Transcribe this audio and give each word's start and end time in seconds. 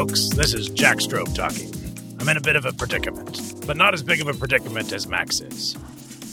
Folks. 0.00 0.30
This 0.30 0.54
is 0.54 0.70
Jack 0.70 0.96
Strobe 0.96 1.34
talking. 1.34 1.70
I'm 2.18 2.26
in 2.30 2.38
a 2.38 2.40
bit 2.40 2.56
of 2.56 2.64
a 2.64 2.72
predicament, 2.72 3.66
but 3.66 3.76
not 3.76 3.92
as 3.92 4.02
big 4.02 4.22
of 4.22 4.28
a 4.28 4.32
predicament 4.32 4.94
as 4.94 5.06
Max 5.06 5.42
is. 5.42 5.76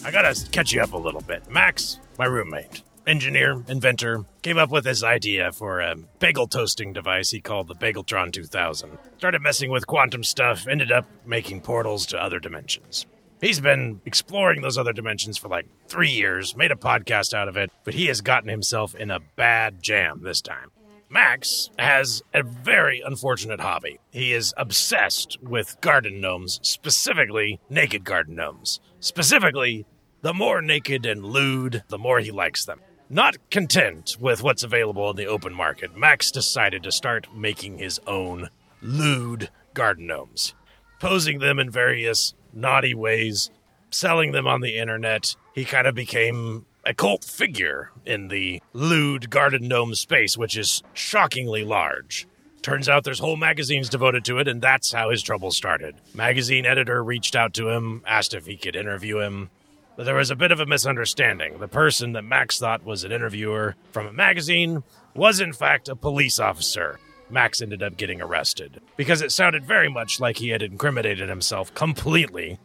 I 0.05 0.09
gotta 0.09 0.33
catch 0.51 0.71
you 0.71 0.79
up 0.79 0.93
a 0.93 0.97
little 0.97 1.19
bit. 1.19 1.51
Max, 1.51 1.99
my 2.17 2.27
roommate, 2.27 2.81
engineer, 3.05 3.61
inventor, 3.67 4.23
came 4.41 4.57
up 4.57 4.71
with 4.71 4.85
this 4.85 5.03
idea 5.03 5.51
for 5.51 5.81
a 5.81 5.97
bagel 6.19 6.47
toasting 6.47 6.93
device 6.93 7.31
he 7.31 7.41
called 7.41 7.67
the 7.67 7.75
Bageltron 7.75 8.31
2000. 8.31 8.97
Started 9.17 9.41
messing 9.41 9.69
with 9.69 9.85
quantum 9.85 10.23
stuff, 10.23 10.65
ended 10.65 10.89
up 10.89 11.05
making 11.25 11.59
portals 11.59 12.05
to 12.05 12.17
other 12.17 12.39
dimensions. 12.39 13.05
He's 13.41 13.59
been 13.59 13.99
exploring 14.05 14.61
those 14.61 14.77
other 14.77 14.93
dimensions 14.93 15.37
for 15.37 15.49
like 15.49 15.67
three 15.89 16.11
years, 16.11 16.55
made 16.55 16.71
a 16.71 16.75
podcast 16.75 17.33
out 17.33 17.49
of 17.49 17.57
it, 17.57 17.69
but 17.83 17.95
he 17.95 18.05
has 18.05 18.21
gotten 18.21 18.47
himself 18.47 18.95
in 18.95 19.11
a 19.11 19.19
bad 19.35 19.83
jam 19.83 20.21
this 20.23 20.39
time. 20.39 20.71
Max 21.09 21.69
has 21.79 22.21
a 22.33 22.43
very 22.43 23.01
unfortunate 23.05 23.61
hobby. 23.61 23.99
He 24.11 24.33
is 24.33 24.53
obsessed 24.57 25.37
with 25.41 25.79
garden 25.79 26.19
gnomes, 26.19 26.59
specifically 26.63 27.61
naked 27.69 28.03
garden 28.03 28.35
gnomes. 28.35 28.81
Specifically, 28.99 29.85
the 30.21 30.33
more 30.33 30.61
naked 30.61 31.05
and 31.05 31.23
lewd, 31.23 31.83
the 31.87 31.97
more 31.97 32.19
he 32.19 32.31
likes 32.31 32.65
them. 32.65 32.81
Not 33.09 33.37
content 33.49 34.17
with 34.19 34.43
what's 34.43 34.63
available 34.63 35.09
in 35.09 35.15
the 35.15 35.27
open 35.27 35.53
market, 35.53 35.95
Max 35.95 36.29
decided 36.29 36.83
to 36.83 36.91
start 36.91 37.33
making 37.33 37.77
his 37.77 38.01
own 38.05 38.49
lewd 38.81 39.49
garden 39.73 40.07
gnomes, 40.07 40.55
posing 40.99 41.39
them 41.39 41.57
in 41.57 41.69
various 41.69 42.33
naughty 42.51 42.93
ways, 42.93 43.49
selling 43.91 44.33
them 44.33 44.45
on 44.45 44.59
the 44.59 44.77
internet. 44.77 45.37
He 45.55 45.63
kind 45.63 45.87
of 45.87 45.95
became 45.95 46.65
a 46.87 46.93
cult 46.93 47.23
figure 47.25 47.91
in 48.05 48.29
the 48.29 48.61
lewd 48.71 49.29
garden 49.29 49.67
gnome 49.67 49.93
space, 49.93 50.37
which 50.37 50.57
is 50.57 50.81
shockingly 50.93 51.65
large. 51.65 52.25
Turns 52.61 52.87
out 52.87 53.03
there's 53.03 53.19
whole 53.19 53.35
magazines 53.35 53.89
devoted 53.89 54.23
to 54.25 54.39
it, 54.39 54.47
and 54.47 54.61
that's 54.61 54.93
how 54.93 55.09
his 55.09 55.21
trouble 55.21 55.51
started. 55.51 55.95
Magazine 56.13 56.65
editor 56.65 57.03
reached 57.03 57.35
out 57.35 57.53
to 57.55 57.69
him, 57.69 58.01
asked 58.07 58.33
if 58.33 58.45
he 58.45 58.55
could 58.55 58.75
interview 58.75 59.19
him. 59.19 59.49
But 59.97 60.05
there 60.05 60.15
was 60.15 60.31
a 60.31 60.35
bit 60.35 60.51
of 60.51 60.61
a 60.61 60.65
misunderstanding. 60.65 61.59
The 61.59 61.67
person 61.67 62.13
that 62.13 62.21
Max 62.23 62.57
thought 62.57 62.85
was 62.85 63.03
an 63.03 63.11
interviewer 63.11 63.75
from 63.91 64.07
a 64.07 64.13
magazine 64.13 64.83
was, 65.13 65.41
in 65.41 65.51
fact, 65.51 65.89
a 65.89 65.95
police 65.95 66.39
officer. 66.39 66.99
Max 67.29 67.61
ended 67.61 67.83
up 67.83 67.97
getting 67.97 68.21
arrested 68.21 68.79
because 68.95 69.21
it 69.21 69.33
sounded 69.33 69.65
very 69.65 69.89
much 69.89 70.21
like 70.21 70.37
he 70.37 70.49
had 70.49 70.61
incriminated 70.61 71.27
himself 71.27 71.73
completely 71.73 72.57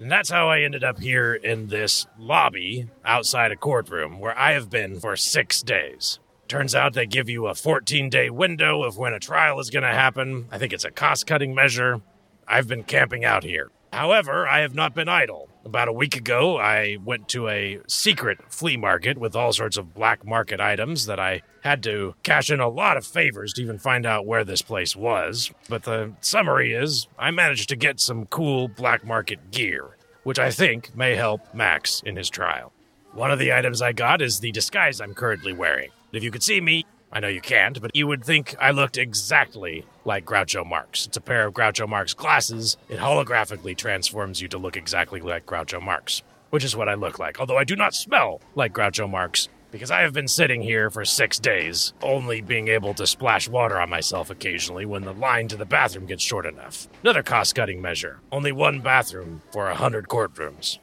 and 0.00 0.10
that's 0.10 0.30
how 0.30 0.48
I 0.48 0.62
ended 0.62 0.82
up 0.82 0.98
here 0.98 1.34
in 1.34 1.66
this 1.66 2.06
lobby 2.18 2.88
outside 3.04 3.52
a 3.52 3.56
courtroom 3.56 4.18
where 4.18 4.36
I 4.36 4.52
have 4.52 4.70
been 4.70 4.98
for 4.98 5.14
six 5.14 5.62
days. 5.62 6.18
Turns 6.48 6.74
out 6.74 6.94
they 6.94 7.06
give 7.06 7.28
you 7.28 7.46
a 7.46 7.54
14 7.54 8.08
day 8.08 8.30
window 8.30 8.82
of 8.82 8.96
when 8.96 9.12
a 9.12 9.20
trial 9.20 9.60
is 9.60 9.68
going 9.68 9.82
to 9.82 9.90
happen. 9.90 10.46
I 10.50 10.56
think 10.56 10.72
it's 10.72 10.86
a 10.86 10.90
cost 10.90 11.26
cutting 11.26 11.54
measure. 11.54 12.00
I've 12.48 12.66
been 12.66 12.82
camping 12.82 13.26
out 13.26 13.44
here. 13.44 13.70
However, 13.92 14.48
I 14.48 14.60
have 14.60 14.74
not 14.74 14.94
been 14.94 15.08
idle. 15.08 15.49
About 15.64 15.88
a 15.88 15.92
week 15.92 16.16
ago, 16.16 16.56
I 16.58 16.96
went 17.04 17.28
to 17.28 17.48
a 17.48 17.80
secret 17.86 18.38
flea 18.48 18.78
market 18.78 19.18
with 19.18 19.36
all 19.36 19.52
sorts 19.52 19.76
of 19.76 19.94
black 19.94 20.26
market 20.26 20.58
items 20.58 21.04
that 21.04 21.20
I 21.20 21.42
had 21.62 21.82
to 21.82 22.14
cash 22.22 22.50
in 22.50 22.60
a 22.60 22.68
lot 22.68 22.96
of 22.96 23.06
favors 23.06 23.52
to 23.54 23.62
even 23.62 23.78
find 23.78 24.06
out 24.06 24.24
where 24.24 24.42
this 24.42 24.62
place 24.62 24.96
was. 24.96 25.50
But 25.68 25.82
the 25.82 26.12
summary 26.22 26.72
is 26.72 27.08
I 27.18 27.30
managed 27.30 27.68
to 27.68 27.76
get 27.76 28.00
some 28.00 28.24
cool 28.26 28.68
black 28.68 29.04
market 29.04 29.50
gear, 29.50 29.96
which 30.22 30.38
I 30.38 30.50
think 30.50 30.96
may 30.96 31.14
help 31.14 31.54
Max 31.54 32.02
in 32.06 32.16
his 32.16 32.30
trial. 32.30 32.72
One 33.12 33.30
of 33.30 33.38
the 33.38 33.52
items 33.52 33.82
I 33.82 33.92
got 33.92 34.22
is 34.22 34.40
the 34.40 34.52
disguise 34.52 35.00
I'm 35.00 35.14
currently 35.14 35.52
wearing. 35.52 35.90
If 36.12 36.24
you 36.24 36.30
could 36.30 36.42
see 36.42 36.60
me, 36.60 36.86
I 37.12 37.18
know 37.18 37.28
you 37.28 37.40
can't, 37.40 37.80
but 37.80 37.96
you 37.96 38.06
would 38.06 38.24
think 38.24 38.54
I 38.60 38.70
looked 38.70 38.96
exactly 38.96 39.84
like 40.04 40.24
Groucho 40.24 40.64
Marx. 40.64 41.06
It's 41.06 41.16
a 41.16 41.20
pair 41.20 41.46
of 41.46 41.54
Groucho 41.54 41.88
Marx 41.88 42.14
glasses. 42.14 42.76
It 42.88 43.00
holographically 43.00 43.76
transforms 43.76 44.40
you 44.40 44.46
to 44.48 44.58
look 44.58 44.76
exactly 44.76 45.20
like 45.20 45.44
Groucho 45.44 45.82
Marx, 45.82 46.22
which 46.50 46.62
is 46.62 46.76
what 46.76 46.88
I 46.88 46.94
look 46.94 47.18
like. 47.18 47.40
Although 47.40 47.58
I 47.58 47.64
do 47.64 47.74
not 47.74 47.94
smell 47.94 48.40
like 48.54 48.72
Groucho 48.72 49.10
Marx 49.10 49.48
because 49.72 49.90
I 49.90 50.02
have 50.02 50.12
been 50.12 50.28
sitting 50.28 50.62
here 50.62 50.88
for 50.88 51.04
six 51.04 51.38
days, 51.38 51.92
only 52.02 52.40
being 52.40 52.68
able 52.68 52.94
to 52.94 53.06
splash 53.06 53.48
water 53.48 53.80
on 53.80 53.90
myself 53.90 54.30
occasionally 54.30 54.86
when 54.86 55.02
the 55.02 55.12
line 55.12 55.48
to 55.48 55.56
the 55.56 55.64
bathroom 55.64 56.06
gets 56.06 56.22
short 56.22 56.46
enough. 56.46 56.88
Another 57.02 57.22
cost 57.22 57.54
cutting 57.54 57.80
measure. 57.82 58.20
Only 58.30 58.52
one 58.52 58.80
bathroom 58.80 59.42
for 59.52 59.68
a 59.68 59.74
hundred 59.74 60.08
courtrooms. 60.08 60.78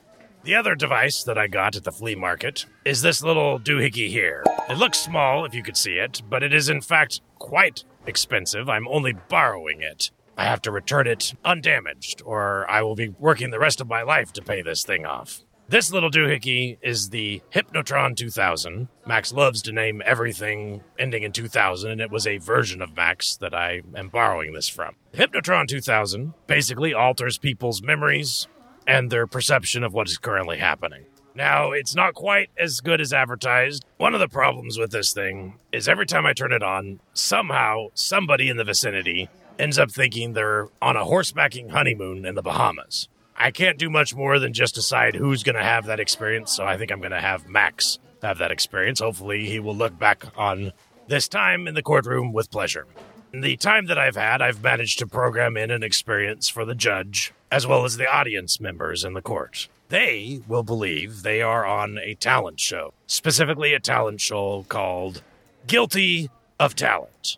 The 0.47 0.55
other 0.55 0.75
device 0.75 1.23
that 1.23 1.37
I 1.37 1.47
got 1.47 1.75
at 1.75 1.83
the 1.83 1.91
flea 1.91 2.15
market 2.15 2.67
is 2.85 3.01
this 3.01 3.21
little 3.21 3.59
doohickey 3.59 4.07
here. 4.07 4.45
It 4.69 4.77
looks 4.77 4.97
small 4.97 5.43
if 5.43 5.53
you 5.53 5.61
could 5.61 5.75
see 5.75 5.95
it, 5.95 6.21
but 6.29 6.41
it 6.41 6.53
is 6.53 6.69
in 6.69 6.79
fact 6.79 7.19
quite 7.37 7.83
expensive. 8.05 8.69
I'm 8.69 8.87
only 8.87 9.11
borrowing 9.11 9.81
it. 9.81 10.09
I 10.37 10.45
have 10.45 10.61
to 10.61 10.71
return 10.71 11.05
it 11.05 11.33
undamaged, 11.43 12.21
or 12.23 12.65
I 12.71 12.81
will 12.81 12.95
be 12.95 13.09
working 13.09 13.49
the 13.49 13.59
rest 13.59 13.81
of 13.81 13.89
my 13.89 14.03
life 14.03 14.31
to 14.31 14.41
pay 14.41 14.61
this 14.61 14.85
thing 14.85 15.05
off. 15.05 15.43
This 15.67 15.91
little 15.91 16.09
doohickey 16.09 16.77
is 16.81 17.09
the 17.09 17.41
Hypnotron 17.53 18.15
2000. 18.15 18.87
Max 19.05 19.33
loves 19.33 19.61
to 19.63 19.73
name 19.73 20.01
everything 20.05 20.81
ending 20.97 21.23
in 21.23 21.33
2000, 21.33 21.91
and 21.91 21.99
it 21.99 22.09
was 22.09 22.25
a 22.25 22.37
version 22.37 22.81
of 22.81 22.95
Max 22.95 23.35
that 23.41 23.53
I 23.53 23.81
am 23.97 24.07
borrowing 24.07 24.53
this 24.53 24.69
from. 24.69 24.95
Hypnotron 25.13 25.67
2000 25.67 26.35
basically 26.47 26.93
alters 26.93 27.37
people's 27.37 27.81
memories, 27.81 28.47
and 28.87 29.11
their 29.11 29.27
perception 29.27 29.83
of 29.83 29.93
what 29.93 30.07
is 30.07 30.17
currently 30.17 30.57
happening. 30.57 31.05
Now, 31.35 31.71
it's 31.71 31.93
not 31.93 32.15
quite 32.15 32.49
as 32.57 32.79
good 32.79 32.99
as 32.99 33.13
advertised. 33.13 33.85
One 33.97 34.15
of 34.15 34.19
the 34.19 34.27
problems 34.27 34.79
with 34.79 34.89
this 34.89 35.13
thing 35.13 35.59
is 35.71 35.87
every 35.87 36.07
time 36.07 36.25
I 36.25 36.33
turn 36.33 36.51
it 36.51 36.63
on, 36.63 36.99
somehow 37.13 37.89
somebody 37.93 38.49
in 38.49 38.57
the 38.57 38.63
vicinity 38.63 39.29
ends 39.59 39.77
up 39.77 39.91
thinking 39.91 40.33
they're 40.33 40.69
on 40.81 40.95
a 40.95 41.05
horsebacking 41.05 41.69
honeymoon 41.69 42.25
in 42.25 42.33
the 42.33 42.41
Bahamas. 42.41 43.07
I 43.35 43.51
can't 43.51 43.77
do 43.77 43.87
much 43.87 44.15
more 44.15 44.39
than 44.39 44.51
just 44.51 44.73
decide 44.73 45.13
who's 45.13 45.43
going 45.43 45.57
to 45.57 45.63
have 45.63 45.85
that 45.85 45.99
experience, 45.99 46.55
so 46.55 46.65
I 46.65 46.75
think 46.75 46.91
I'm 46.91 47.01
going 47.01 47.11
to 47.11 47.21
have 47.21 47.47
Max 47.47 47.99
have 48.23 48.39
that 48.39 48.51
experience. 48.51 48.99
Hopefully, 48.99 49.45
he 49.45 49.59
will 49.59 49.75
look 49.75 49.99
back 49.99 50.25
on 50.35 50.73
this 51.07 51.27
time 51.27 51.67
in 51.67 51.75
the 51.75 51.83
courtroom 51.83 52.33
with 52.33 52.49
pleasure. 52.49 52.87
In 53.31 53.41
the 53.41 53.57
time 53.57 53.85
that 53.87 53.99
I've 53.99 54.15
had, 54.15 54.41
I've 54.41 54.63
managed 54.63 54.97
to 54.99 55.07
program 55.07 55.55
in 55.55 55.69
an 55.69 55.83
experience 55.83 56.49
for 56.49 56.65
the 56.65 56.73
judge 56.73 57.31
as 57.51 57.65
well 57.65 57.85
as 57.85 57.97
the 57.97 58.07
audience 58.07 58.59
members 58.59 59.03
in 59.03 59.13
the 59.13 59.21
court. 59.21 59.67
They 59.89 60.41
will 60.47 60.63
believe 60.63 61.23
they 61.23 61.41
are 61.41 61.65
on 61.65 61.97
a 61.97 62.15
talent 62.15 62.59
show, 62.59 62.93
specifically 63.05 63.73
a 63.73 63.79
talent 63.79 64.19
show 64.19 64.65
called 64.67 65.21
Guilty 65.65 66.29
of 66.59 66.75
Talent. 66.75 67.37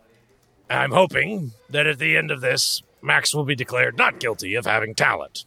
I'm 0.68 0.92
hoping 0.92 1.52
that 1.68 1.86
at 1.86 1.98
the 1.98 2.16
end 2.16 2.30
of 2.30 2.40
this, 2.40 2.82
Max 3.02 3.34
will 3.34 3.44
be 3.44 3.54
declared 3.54 3.96
not 3.96 4.20
guilty 4.20 4.54
of 4.54 4.66
having 4.66 4.94
talent. 4.94 5.44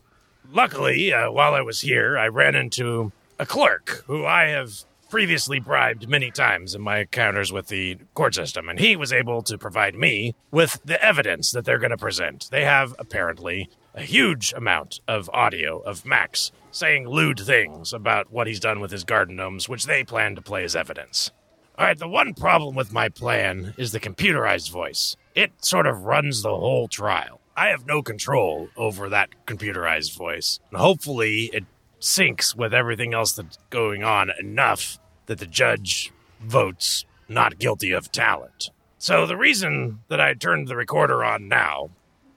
Luckily, 0.52 1.14
uh, 1.14 1.32
while 1.32 1.54
I 1.54 1.62
was 1.62 1.82
here, 1.82 2.18
I 2.18 2.28
ran 2.28 2.56
into 2.56 3.12
a 3.40 3.46
clerk 3.46 4.04
who 4.08 4.26
I 4.26 4.48
have 4.50 4.84
previously 5.10 5.60
bribed 5.60 6.10
many 6.10 6.32
times 6.32 6.74
in 6.74 6.82
my 6.82 7.00
encounters 7.00 7.52
with 7.52 7.68
the 7.68 7.98
court 8.16 8.34
system, 8.34 8.68
and 8.68 8.80
he 8.80 8.96
was 8.96 9.14
able 9.14 9.44
to 9.44 9.58
provide 9.58 9.96
me 9.96 10.36
with 10.52 10.80
the 10.84 11.02
evidence 11.04 11.52
that 11.52 11.66
they're 11.66 11.80
going 11.80 11.92
to 11.92 11.98
present. 11.98 12.50
They 12.52 12.66
have 12.66 12.96
apparently 12.98 13.70
a 13.94 14.02
huge 14.02 14.54
amount 14.56 15.00
of 15.08 15.30
audio 15.34 15.80
of 15.80 16.06
Max 16.06 16.52
saying 16.72 17.08
lewd 17.08 17.40
things 17.40 17.94
about 17.94 18.32
what 18.32 18.48
he's 18.48 18.60
done 18.60 18.80
with 18.80 18.92
his 18.92 19.04
garden 19.04 19.36
gnomes, 19.36 19.70
which 19.70 19.86
they 19.86 20.04
plan 20.04 20.36
to 20.36 20.42
play 20.42 20.64
as 20.64 20.76
evidence. 20.76 21.32
All 21.78 21.86
right, 21.86 21.98
the 21.98 22.08
one 22.08 22.34
problem 22.34 22.76
with 22.76 22.94
my 22.94 23.10
plan 23.10 23.74
is 23.78 23.92
the 23.92 24.00
computerized 24.00 24.72
voice. 24.72 25.16
It 25.36 25.52
sort 25.64 25.88
of 25.88 26.04
runs 26.04 26.42
the 26.42 26.50
whole 26.50 26.88
trial. 26.88 27.40
I 27.56 27.68
have 27.68 27.86
no 27.86 28.02
control 28.02 28.70
over 28.76 29.10
that 29.10 29.30
computerized 29.46 30.16
voice. 30.16 30.60
And 30.72 30.80
hopefully, 30.80 31.50
it 31.54 31.66
syncs 32.00 32.56
with 32.56 32.74
everything 32.74 33.14
else 33.14 33.32
that's 33.34 33.58
going 33.70 34.04
on 34.04 34.32
enough 34.40 35.00
that 35.28 35.40
the 35.40 35.46
judge 35.46 36.12
votes 36.42 37.06
not 37.28 37.60
guilty 37.60 37.92
of 37.92 38.12
talent. 38.12 38.70
So, 38.98 39.26
the 39.26 39.38
reason 39.38 40.00
that 40.10 40.20
I 40.20 40.34
turned 40.34 40.68
the 40.68 40.76
recorder 40.76 41.24
on 41.24 41.48
now 41.48 41.90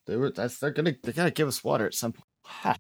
They 0.07 0.17
were 0.17 0.31
that's 0.31 0.59
they're 0.59 0.73
gonna 0.73 0.97
they 1.05 1.13
gotta 1.13 1.31
give 1.31 1.47
us 1.47 1.63
water 1.63 1.87
at 1.87 1.95
some 1.95 2.15
point. 2.15 2.79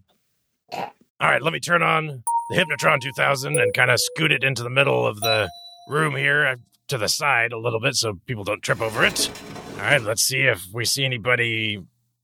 All 0.72 1.28
right, 1.28 1.40
let 1.40 1.52
me 1.52 1.60
turn 1.60 1.80
on 1.80 2.24
the 2.48 2.56
Hypnotron 2.56 3.00
2000 3.00 3.56
and 3.56 3.72
kind 3.72 3.92
of 3.92 4.00
scoot 4.00 4.32
it 4.32 4.42
into 4.42 4.64
the 4.64 4.70
middle 4.70 5.06
of 5.06 5.20
the 5.20 5.48
room 5.86 6.16
here 6.16 6.44
uh, 6.44 6.56
to 6.88 6.98
the 6.98 7.08
side 7.08 7.52
a 7.52 7.58
little 7.58 7.78
bit 7.78 7.94
so 7.94 8.18
people 8.26 8.42
don't 8.42 8.64
trip 8.64 8.80
over 8.80 9.04
it. 9.04 9.30
All 9.74 9.82
right, 9.82 10.02
let's 10.02 10.22
see 10.22 10.40
if 10.40 10.66
we 10.72 10.84
see 10.84 11.04
anybody 11.04 11.78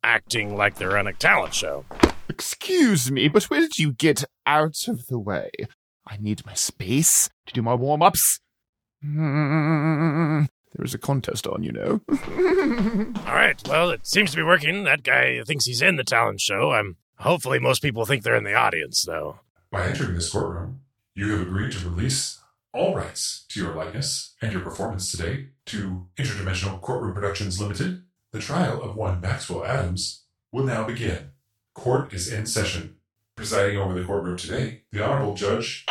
acting 0.07 0.57
like 0.57 0.77
they're 0.77 0.97
on 0.97 1.09
a 1.09 1.13
talent 1.13 1.53
show. 1.53 1.85
Excuse 2.29 3.11
me, 3.11 3.29
but 3.29 3.45
where 3.45 3.61
did 3.61 3.79
you 3.79 3.93
get 3.93 4.25
out 4.47 4.87
of 4.89 5.07
the 5.09 5.19
way? 5.19 5.51
I 6.07 6.17
need 6.19 6.47
my 6.47 6.55
space 6.55 7.29
to 7.47 7.53
do 7.53 7.61
my 7.61 7.75
warm 7.75 8.03
ups. 8.03 8.39
Mm, 9.05 10.47
there 10.75 10.85
is 10.85 10.95
a 10.95 10.99
contest 10.99 11.47
on, 11.47 11.65
you 11.65 11.73
know. 11.73 12.01
All 13.27 13.35
right, 13.35 13.61
well, 13.69 13.91
it 13.91 14.07
seems 14.07 14.31
to 14.31 14.37
be 14.37 14.43
working. 14.43 14.85
That 14.85 15.03
guy 15.03 15.43
thinks 15.45 15.67
he's 15.67 15.83
in 15.83 15.97
the 15.97 16.05
talent 16.05 16.41
show. 16.41 16.71
I'm 16.71 16.97
hopefully, 17.19 17.59
most 17.59 17.83
people 17.83 18.07
think 18.07 18.23
they're 18.23 18.37
in 18.37 18.45
the 18.45 18.55
audience, 18.55 19.05
though. 19.05 19.41
By 19.71 19.89
entering 19.89 20.15
this 20.15 20.31
courtroom, 20.31 20.83
you 21.15 21.33
have 21.33 21.41
agreed 21.43 21.73
to 21.73 21.89
release 21.89 22.41
all 22.73 22.95
rights 22.95 23.45
to 23.49 23.61
your 23.61 23.75
likeness 23.75 24.35
and 24.41 24.53
your 24.53 24.61
performance 24.61 25.11
today 25.11 25.49
to 25.67 26.07
Interdimensional 26.17 26.81
Courtroom 26.81 27.15
Productions 27.15 27.61
Limited. 27.61 28.03
The 28.37 28.43
trial 28.43 28.83
of 28.83 28.95
one 28.95 29.23
Maxwell 29.23 29.65
Adams 29.65 30.25
will 30.53 30.65
now 30.65 30.85
begin. 30.85 31.31
Court 31.73 32.13
is 32.13 32.31
in 32.31 32.45
session. 32.45 32.97
Presiding 33.35 33.79
over 33.79 33.95
the 33.95 34.05
courtroom 34.05 34.37
today, 34.37 34.83
the 34.93 35.03
Honorable 35.03 35.33
Judge. 35.33 35.87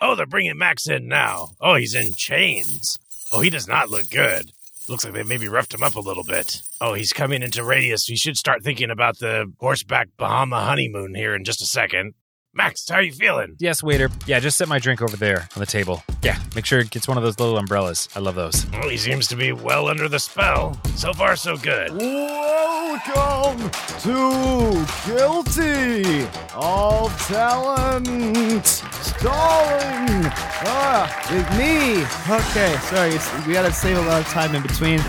Oh, 0.00 0.14
they're 0.14 0.26
bringing 0.26 0.56
Max 0.56 0.88
in 0.88 1.08
now. 1.08 1.48
Oh, 1.60 1.74
he's 1.74 1.96
in 1.96 2.14
chains. 2.14 3.00
Oh, 3.32 3.40
he 3.40 3.50
does 3.50 3.66
not 3.66 3.90
look 3.90 4.08
good. 4.10 4.52
Looks 4.88 5.04
like 5.04 5.14
they 5.14 5.24
maybe 5.24 5.48
roughed 5.48 5.74
him 5.74 5.82
up 5.82 5.96
a 5.96 6.00
little 6.00 6.22
bit. 6.22 6.62
Oh, 6.80 6.94
he's 6.94 7.12
coming 7.12 7.42
into 7.42 7.64
radius. 7.64 8.08
We 8.08 8.14
should 8.14 8.36
start 8.36 8.62
thinking 8.62 8.92
about 8.92 9.18
the 9.18 9.52
horseback 9.58 10.10
Bahama 10.16 10.60
honeymoon 10.60 11.16
here 11.16 11.34
in 11.34 11.42
just 11.42 11.60
a 11.62 11.66
second. 11.66 12.14
Max, 12.56 12.88
how 12.88 12.96
are 12.96 13.02
you 13.02 13.12
feeling? 13.12 13.54
Yes, 13.58 13.82
waiter. 13.82 14.08
Yeah, 14.26 14.40
just 14.40 14.56
set 14.56 14.66
my 14.66 14.78
drink 14.78 15.02
over 15.02 15.14
there 15.14 15.46
on 15.54 15.60
the 15.60 15.66
table. 15.66 16.02
Yeah, 16.22 16.38
make 16.54 16.64
sure 16.64 16.78
it 16.78 16.88
gets 16.88 17.06
one 17.06 17.18
of 17.18 17.22
those 17.22 17.38
little 17.38 17.58
umbrellas. 17.58 18.08
I 18.16 18.20
love 18.20 18.34
those. 18.34 18.64
Well, 18.70 18.88
he 18.88 18.96
seems 18.96 19.28
to 19.28 19.36
be 19.36 19.52
well 19.52 19.88
under 19.88 20.08
the 20.08 20.18
spell. 20.18 20.80
So 20.94 21.12
far, 21.12 21.36
so 21.36 21.58
good. 21.58 21.90
Welcome 21.92 23.70
to 24.00 24.86
Guilty 25.04 26.26
All 26.54 27.10
Talent 27.28 28.64
Stalling. 28.64 30.24
Ah, 30.64 31.12
with 31.30 31.58
me. 31.58 32.04
Okay, 32.34 32.74
sorry, 32.86 33.10
it's, 33.10 33.46
we 33.46 33.52
gotta 33.52 33.70
save 33.70 33.98
a 33.98 34.00
lot 34.00 34.22
of 34.22 34.28
time 34.28 34.54
in 34.54 34.62
between. 34.62 35.00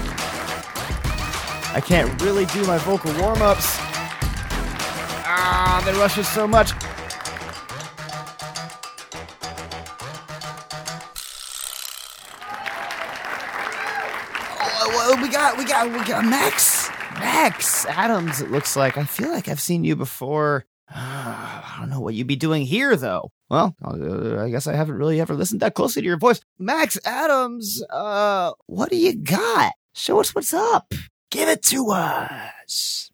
I 1.73 1.81
can't 1.81 2.21
really 2.21 2.45
do 2.47 2.65
my 2.65 2.77
vocal 2.79 3.13
warm 3.21 3.41
ups. 3.41 3.77
Ah, 5.29 5.81
they 5.85 5.93
rush 5.93 6.17
us 6.17 6.27
so 6.27 6.45
much. 6.45 6.73
Got, 15.37 15.57
we 15.57 15.65
got, 15.65 15.91
we 15.91 16.03
got 16.03 16.25
Max, 16.25 16.89
Max 17.13 17.85
Adams. 17.85 18.41
It 18.41 18.49
looks 18.49 18.75
like. 18.75 18.97
I 18.97 19.03
feel 19.03 19.29
like 19.29 19.47
I've 19.47 19.59
seen 19.59 19.83
you 19.83 19.95
before. 19.95 20.65
I 20.89 21.75
don't 21.79 21.91
know 21.91 21.99
what 21.99 22.15
you'd 22.15 22.25
be 22.25 22.35
doing 22.35 22.65
here, 22.65 22.95
though. 22.95 23.29
Well, 23.47 23.75
uh, 23.83 24.41
I 24.43 24.49
guess 24.49 24.65
I 24.65 24.73
haven't 24.73 24.95
really 24.95 25.21
ever 25.21 25.35
listened 25.35 25.61
that 25.61 25.75
closely 25.75 26.01
to 26.01 26.07
your 26.07 26.17
voice. 26.17 26.41
Max 26.57 26.97
Adams, 27.05 27.83
uh, 27.91 28.53
what 28.65 28.89
do 28.89 28.97
you 28.97 29.15
got? 29.15 29.73
Show 29.93 30.19
us 30.19 30.33
what's 30.33 30.55
up. 30.55 30.91
Give 31.29 31.49
it 31.49 31.61
to 31.65 31.91
us. 31.91 33.11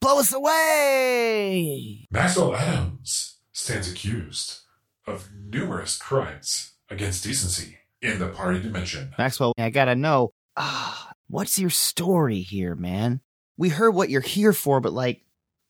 Blow 0.00 0.18
us 0.18 0.34
away. 0.34 2.06
Maxwell 2.10 2.54
Adams 2.54 3.38
stands 3.52 3.90
accused 3.90 4.60
of 5.06 5.30
numerous 5.48 5.96
crimes 5.96 6.72
against 6.90 7.24
decency 7.24 7.78
in 8.02 8.18
the 8.18 8.28
party 8.28 8.60
dimension. 8.60 9.14
Maxwell, 9.16 9.54
I 9.56 9.70
gotta 9.70 9.94
know, 9.94 10.32
ah, 10.58 11.13
what's 11.28 11.58
your 11.58 11.70
story 11.70 12.40
here, 12.40 12.74
man? 12.74 13.20
We 13.56 13.68
heard 13.68 13.92
what 13.92 14.10
you're 14.10 14.20
here 14.20 14.52
for, 14.52 14.80
but 14.80 14.92
like, 14.92 15.22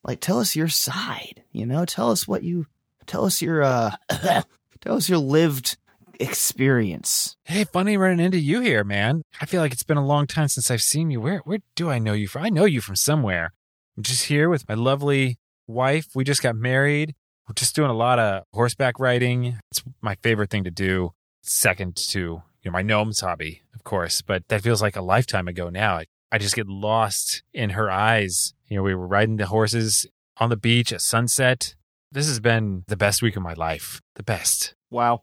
like, 0.03 0.21
tell 0.21 0.39
us 0.39 0.57
your 0.57 0.69
side. 0.69 1.43
You 1.53 1.67
know, 1.67 1.85
tell 1.85 2.11
us 2.11 2.29
what 2.29 2.43
you, 2.43 2.67
tell 3.07 3.25
us 3.25 3.41
your, 3.41 3.63
uh, 3.63 3.93
tell 4.81 4.97
us 4.97 5.09
your 5.09 5.19
lived 5.19 5.77
experience. 6.21 7.37
Hey, 7.45 7.65
funny 7.65 7.97
running 7.97 8.25
into 8.25 8.39
you 8.39 8.61
here, 8.61 8.85
man. 8.85 9.23
I 9.41 9.47
feel 9.47 9.61
like 9.61 9.73
it's 9.73 9.83
been 9.83 9.97
a 9.97 10.07
long 10.07 10.27
time 10.27 10.49
since 10.49 10.71
I've 10.71 10.83
seen 10.83 11.11
you. 11.11 11.21
Where 11.21 11.39
where 11.39 11.59
do 11.75 11.91
I 11.91 11.99
know 11.99 12.13
you 12.13 12.29
from? 12.29 12.45
I 12.45 12.51
know 12.51 12.65
you 12.65 12.81
from 12.81 12.97
somewhere. 12.97 13.53
I'm 13.97 14.03
just 14.03 14.27
here 14.27 14.49
with 14.49 14.69
my 14.69 14.75
lovely 14.75 15.39
wife. 15.67 16.09
We 16.15 16.25
just 16.25 16.43
got 16.43 16.57
married. 16.57 17.15
We're 17.49 17.55
just 17.55 17.77
doing 17.77 17.91
a 17.91 17.95
lot 17.95 18.19
of 18.19 18.45
horseback 18.53 18.99
riding. 18.99 19.59
It's 19.71 19.83
my 20.01 20.17
favorite 20.23 20.51
thing 20.51 20.65
to 20.65 20.71
do. 20.71 21.13
Second 21.43 21.97
to 22.11 22.43
you 22.65 22.71
know 22.71 22.73
my 22.73 22.83
gnomes 22.83 23.21
hobby, 23.21 23.63
of 23.75 23.85
course, 23.85 24.23
but 24.23 24.49
that 24.49 24.63
feels 24.63 24.81
like 24.81 24.97
a 24.97 25.03
lifetime 25.03 25.49
ago 25.49 25.69
now. 25.69 26.01
I, 26.33 26.39
just 26.39 26.57
get 26.57 26.67
lost 26.67 27.45
in 27.53 27.71
her 27.71 27.89
eyes. 27.89 28.55
You 28.69 28.77
know, 28.77 28.83
we 28.83 28.93
were 28.95 29.07
riding 29.07 29.37
the 29.37 29.47
horses 29.47 30.05
on 30.39 30.51
the 30.51 30.57
beach 30.57 30.93
at 30.93 31.01
sunset. 31.01 31.77
This 32.11 32.27
has 32.27 32.41
been 32.41 32.83
the 32.89 32.97
best 32.97 33.23
week 33.23 33.37
of 33.37 33.43
my 33.43 33.53
life. 33.53 34.01
The 34.17 34.25
best. 34.25 34.75
Wow. 34.91 35.23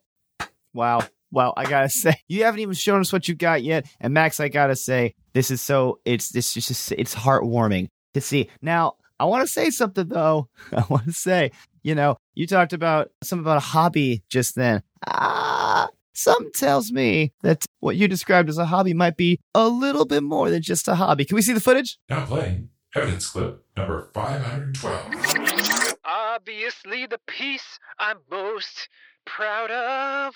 Wow. 0.73 1.01
Wow. 1.29 1.53
I 1.57 1.65
gotta 1.65 1.89
say, 2.03 2.15
you 2.29 2.45
haven't 2.45 2.61
even 2.61 2.75
shown 2.75 3.01
us 3.01 3.11
what 3.11 3.27
you 3.27 3.35
got 3.35 3.61
yet. 3.61 3.87
And 3.99 4.13
Max, 4.13 4.39
I 4.39 4.47
gotta 4.47 4.75
say, 4.75 5.15
this 5.33 5.51
is 5.51 5.61
so, 5.61 5.99
it's, 6.05 6.29
this 6.29 6.55
is 6.55 6.65
just, 6.67 6.91
it's 6.93 7.13
heartwarming 7.13 7.89
to 8.13 8.21
see. 8.21 8.49
Now, 8.61 8.93
I 9.19 9.25
want 9.25 9.45
to 9.45 9.51
say 9.51 9.69
something 9.69 10.07
though. 10.07 10.47
I 10.71 10.85
want 10.89 11.05
to 11.05 11.13
say, 11.13 11.51
you 11.83 11.93
know, 11.93 12.17
you 12.35 12.47
talked 12.47 12.73
about 12.73 13.11
something 13.21 13.43
about 13.43 13.57
a 13.57 13.59
hobby 13.59 14.23
just 14.29 14.55
then. 14.55 14.81
Ah, 15.05 15.89
something 16.21 16.51
tells 16.53 16.91
me 16.91 17.33
that 17.41 17.65
what 17.79 17.95
you 17.95 18.07
described 18.07 18.49
as 18.49 18.57
a 18.57 18.65
hobby 18.65 18.93
might 18.93 19.17
be 19.17 19.39
a 19.53 19.67
little 19.67 20.05
bit 20.05 20.23
more 20.23 20.49
than 20.49 20.61
just 20.61 20.87
a 20.87 20.95
hobby. 20.95 21.25
Can 21.25 21.35
we 21.35 21.41
see 21.41 21.53
the 21.53 21.59
footage? 21.59 21.97
Now 22.09 22.25
playing 22.25 22.69
evidence 22.95 23.29
clip 23.29 23.65
number 23.75 24.09
512. 24.13 25.95
Obviously, 26.05 27.05
the 27.05 27.19
piece 27.27 27.79
I'm 27.99 28.17
most 28.29 28.89
proud 29.25 29.71
of 29.71 30.33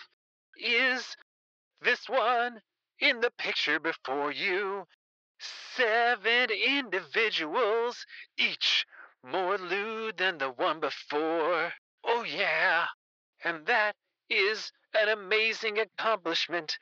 is 0.57 1.15
this 1.81 2.07
one 2.07 2.62
in 3.00 3.21
the 3.21 3.31
picture 3.38 3.79
before 3.79 4.31
you. 4.31 4.86
Seven 5.75 6.50
individuals, 6.50 8.05
each 8.38 8.86
more 9.24 9.57
lewd 9.57 10.17
than 10.17 10.38
the 10.38 10.50
one 10.50 10.79
before. 10.79 11.74
Oh, 12.05 12.24
yeah. 12.24 12.86
And 13.43 13.65
that 13.65 13.95
is 14.29 14.72
an 14.94 15.10
amazing 15.10 15.79
accomplishment. 15.79 16.77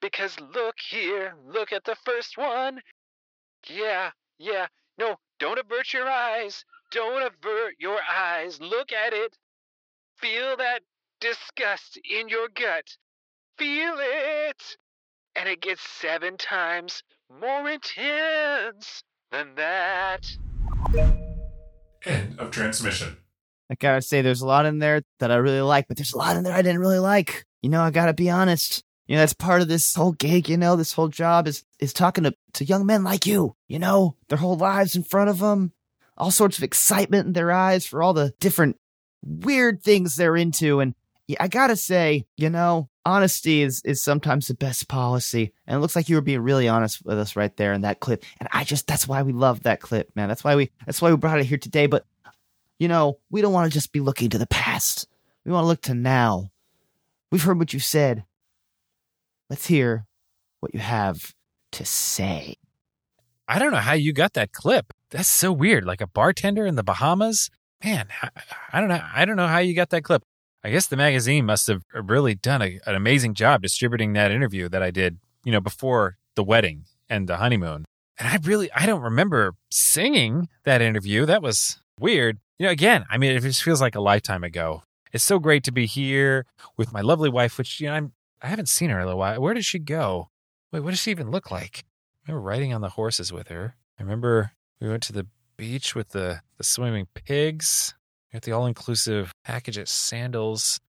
Because 0.00 0.38
look 0.40 0.76
here, 0.78 1.34
look 1.46 1.72
at 1.72 1.84
the 1.84 1.96
first 2.04 2.36
one. 2.36 2.80
Yeah, 3.68 4.10
yeah. 4.38 4.66
No, 4.98 5.16
don't 5.38 5.58
avert 5.58 5.92
your 5.92 6.08
eyes. 6.08 6.64
Don't 6.90 7.22
avert 7.22 7.74
your 7.78 7.98
eyes. 8.08 8.60
Look 8.60 8.92
at 8.92 9.12
it. 9.12 9.36
Feel 10.16 10.56
that 10.56 10.82
disgust 11.20 11.98
in 12.08 12.28
your 12.28 12.48
gut. 12.48 12.96
Feel 13.58 13.94
it. 13.98 14.76
And 15.34 15.48
it 15.48 15.60
gets 15.60 15.82
seven 15.82 16.36
times 16.36 17.02
more 17.40 17.68
intense 17.68 19.02
than 19.32 19.54
that. 19.56 20.26
End 22.04 22.38
of 22.38 22.50
transmission. 22.50 23.16
I 23.74 23.76
gotta 23.80 24.02
say, 24.02 24.22
there's 24.22 24.40
a 24.40 24.46
lot 24.46 24.66
in 24.66 24.78
there 24.78 25.02
that 25.18 25.32
I 25.32 25.36
really 25.36 25.60
like, 25.60 25.88
but 25.88 25.96
there's 25.96 26.12
a 26.12 26.18
lot 26.18 26.36
in 26.36 26.44
there 26.44 26.54
I 26.54 26.62
didn't 26.62 26.80
really 26.80 27.00
like. 27.00 27.44
You 27.60 27.70
know, 27.70 27.82
I 27.82 27.90
gotta 27.90 28.14
be 28.14 28.30
honest. 28.30 28.84
You 29.08 29.16
know, 29.16 29.22
that's 29.22 29.34
part 29.34 29.62
of 29.62 29.68
this 29.68 29.94
whole 29.96 30.12
gig, 30.12 30.48
you 30.48 30.56
know, 30.56 30.76
this 30.76 30.92
whole 30.92 31.08
job 31.08 31.48
is, 31.48 31.64
is 31.80 31.92
talking 31.92 32.24
to, 32.24 32.34
to 32.54 32.64
young 32.64 32.86
men 32.86 33.02
like 33.02 33.26
you, 33.26 33.56
you 33.66 33.80
know, 33.80 34.16
their 34.28 34.38
whole 34.38 34.56
lives 34.56 34.94
in 34.94 35.02
front 35.02 35.28
of 35.28 35.40
them, 35.40 35.72
all 36.16 36.30
sorts 36.30 36.56
of 36.56 36.64
excitement 36.64 37.26
in 37.26 37.32
their 37.32 37.50
eyes 37.50 37.84
for 37.84 38.00
all 38.00 38.14
the 38.14 38.32
different 38.38 38.76
weird 39.22 39.82
things 39.82 40.14
they're 40.14 40.36
into. 40.36 40.78
And 40.78 40.94
yeah, 41.26 41.38
I 41.40 41.48
gotta 41.48 41.76
say, 41.76 42.26
you 42.36 42.48
know, 42.48 42.88
honesty 43.04 43.62
is, 43.62 43.82
is 43.84 44.02
sometimes 44.02 44.46
the 44.46 44.54
best 44.54 44.88
policy. 44.88 45.52
And 45.66 45.76
it 45.76 45.80
looks 45.80 45.96
like 45.96 46.08
you 46.08 46.16
were 46.16 46.22
being 46.22 46.40
really 46.40 46.68
honest 46.68 47.04
with 47.04 47.18
us 47.18 47.34
right 47.34 47.54
there 47.56 47.72
in 47.72 47.82
that 47.82 48.00
clip. 48.00 48.24
And 48.38 48.48
I 48.52 48.64
just, 48.64 48.86
that's 48.86 49.08
why 49.08 49.22
we 49.22 49.32
love 49.32 49.64
that 49.64 49.80
clip, 49.80 50.10
man. 50.14 50.28
That's 50.28 50.44
why 50.44 50.54
we, 50.54 50.70
that's 50.86 51.02
why 51.02 51.10
we 51.10 51.16
brought 51.16 51.40
it 51.40 51.46
here 51.46 51.58
today. 51.58 51.86
But, 51.86 52.06
you 52.78 52.88
know, 52.88 53.18
we 53.30 53.40
don't 53.40 53.52
want 53.52 53.70
to 53.70 53.74
just 53.74 53.92
be 53.92 54.00
looking 54.00 54.30
to 54.30 54.38
the 54.38 54.46
past. 54.46 55.06
We 55.44 55.52
want 55.52 55.64
to 55.64 55.68
look 55.68 55.82
to 55.82 55.94
now. 55.94 56.50
We've 57.30 57.42
heard 57.42 57.58
what 57.58 57.72
you 57.72 57.80
said. 57.80 58.24
Let's 59.50 59.66
hear 59.66 60.06
what 60.60 60.74
you 60.74 60.80
have 60.80 61.34
to 61.72 61.84
say. 61.84 62.56
I 63.46 63.58
don't 63.58 63.72
know 63.72 63.78
how 63.78 63.92
you 63.92 64.12
got 64.12 64.32
that 64.34 64.52
clip. 64.52 64.92
That's 65.10 65.28
so 65.28 65.52
weird. 65.52 65.84
Like 65.84 66.00
a 66.00 66.06
bartender 66.06 66.66
in 66.66 66.76
the 66.76 66.82
Bahamas. 66.82 67.50
Man, 67.84 68.06
I, 68.72 68.80
don't 68.80 68.88
know. 68.88 69.02
I 69.14 69.24
don't 69.24 69.36
know 69.36 69.46
how 69.46 69.58
you 69.58 69.74
got 69.74 69.90
that 69.90 70.04
clip. 70.04 70.22
I 70.62 70.70
guess 70.70 70.86
the 70.86 70.96
magazine 70.96 71.44
must 71.44 71.66
have 71.66 71.82
really 71.92 72.34
done 72.34 72.62
a, 72.62 72.80
an 72.86 72.94
amazing 72.94 73.34
job 73.34 73.60
distributing 73.60 74.14
that 74.14 74.30
interview 74.30 74.70
that 74.70 74.82
I 74.82 74.90
did, 74.90 75.18
you 75.44 75.52
know, 75.52 75.60
before 75.60 76.16
the 76.36 76.42
wedding 76.42 76.84
and 77.10 77.28
the 77.28 77.36
honeymoon. 77.36 77.84
And 78.18 78.28
I 78.28 78.38
really, 78.42 78.72
I 78.72 78.86
don't 78.86 79.02
remember 79.02 79.54
singing 79.70 80.48
that 80.64 80.80
interview. 80.80 81.26
That 81.26 81.42
was 81.42 81.82
weird. 82.00 82.38
You 82.58 82.66
know, 82.66 82.72
again, 82.72 83.04
I 83.10 83.18
mean, 83.18 83.36
it 83.36 83.40
just 83.40 83.62
feels 83.62 83.80
like 83.80 83.96
a 83.96 84.00
lifetime 84.00 84.44
ago. 84.44 84.82
It's 85.12 85.24
so 85.24 85.38
great 85.38 85.64
to 85.64 85.72
be 85.72 85.86
here 85.86 86.46
with 86.76 86.92
my 86.92 87.00
lovely 87.00 87.28
wife, 87.28 87.58
which 87.58 87.80
you 87.80 87.88
know 87.88 87.94
I'm 87.94 88.12
I 88.42 88.48
haven't 88.48 88.68
seen 88.68 88.90
her 88.90 89.00
in 89.00 89.08
a 89.08 89.16
while. 89.16 89.40
Where 89.40 89.54
did 89.54 89.64
she 89.64 89.78
go? 89.78 90.28
Wait, 90.72 90.80
what 90.80 90.90
does 90.90 91.00
she 91.00 91.10
even 91.10 91.30
look 91.30 91.50
like? 91.50 91.84
I 92.26 92.32
remember 92.32 92.46
riding 92.46 92.72
on 92.72 92.80
the 92.80 92.90
horses 92.90 93.32
with 93.32 93.48
her. 93.48 93.76
I 93.98 94.02
remember 94.02 94.52
we 94.80 94.88
went 94.88 95.02
to 95.04 95.12
the 95.12 95.26
beach 95.56 95.94
with 95.94 96.10
the, 96.10 96.42
the 96.58 96.64
swimming 96.64 97.06
pigs. 97.14 97.94
We 98.32 98.36
got 98.36 98.42
the 98.42 98.52
all 98.52 98.66
inclusive 98.66 99.32
package 99.44 99.78
at 99.78 99.88
Sandals. 99.88 100.80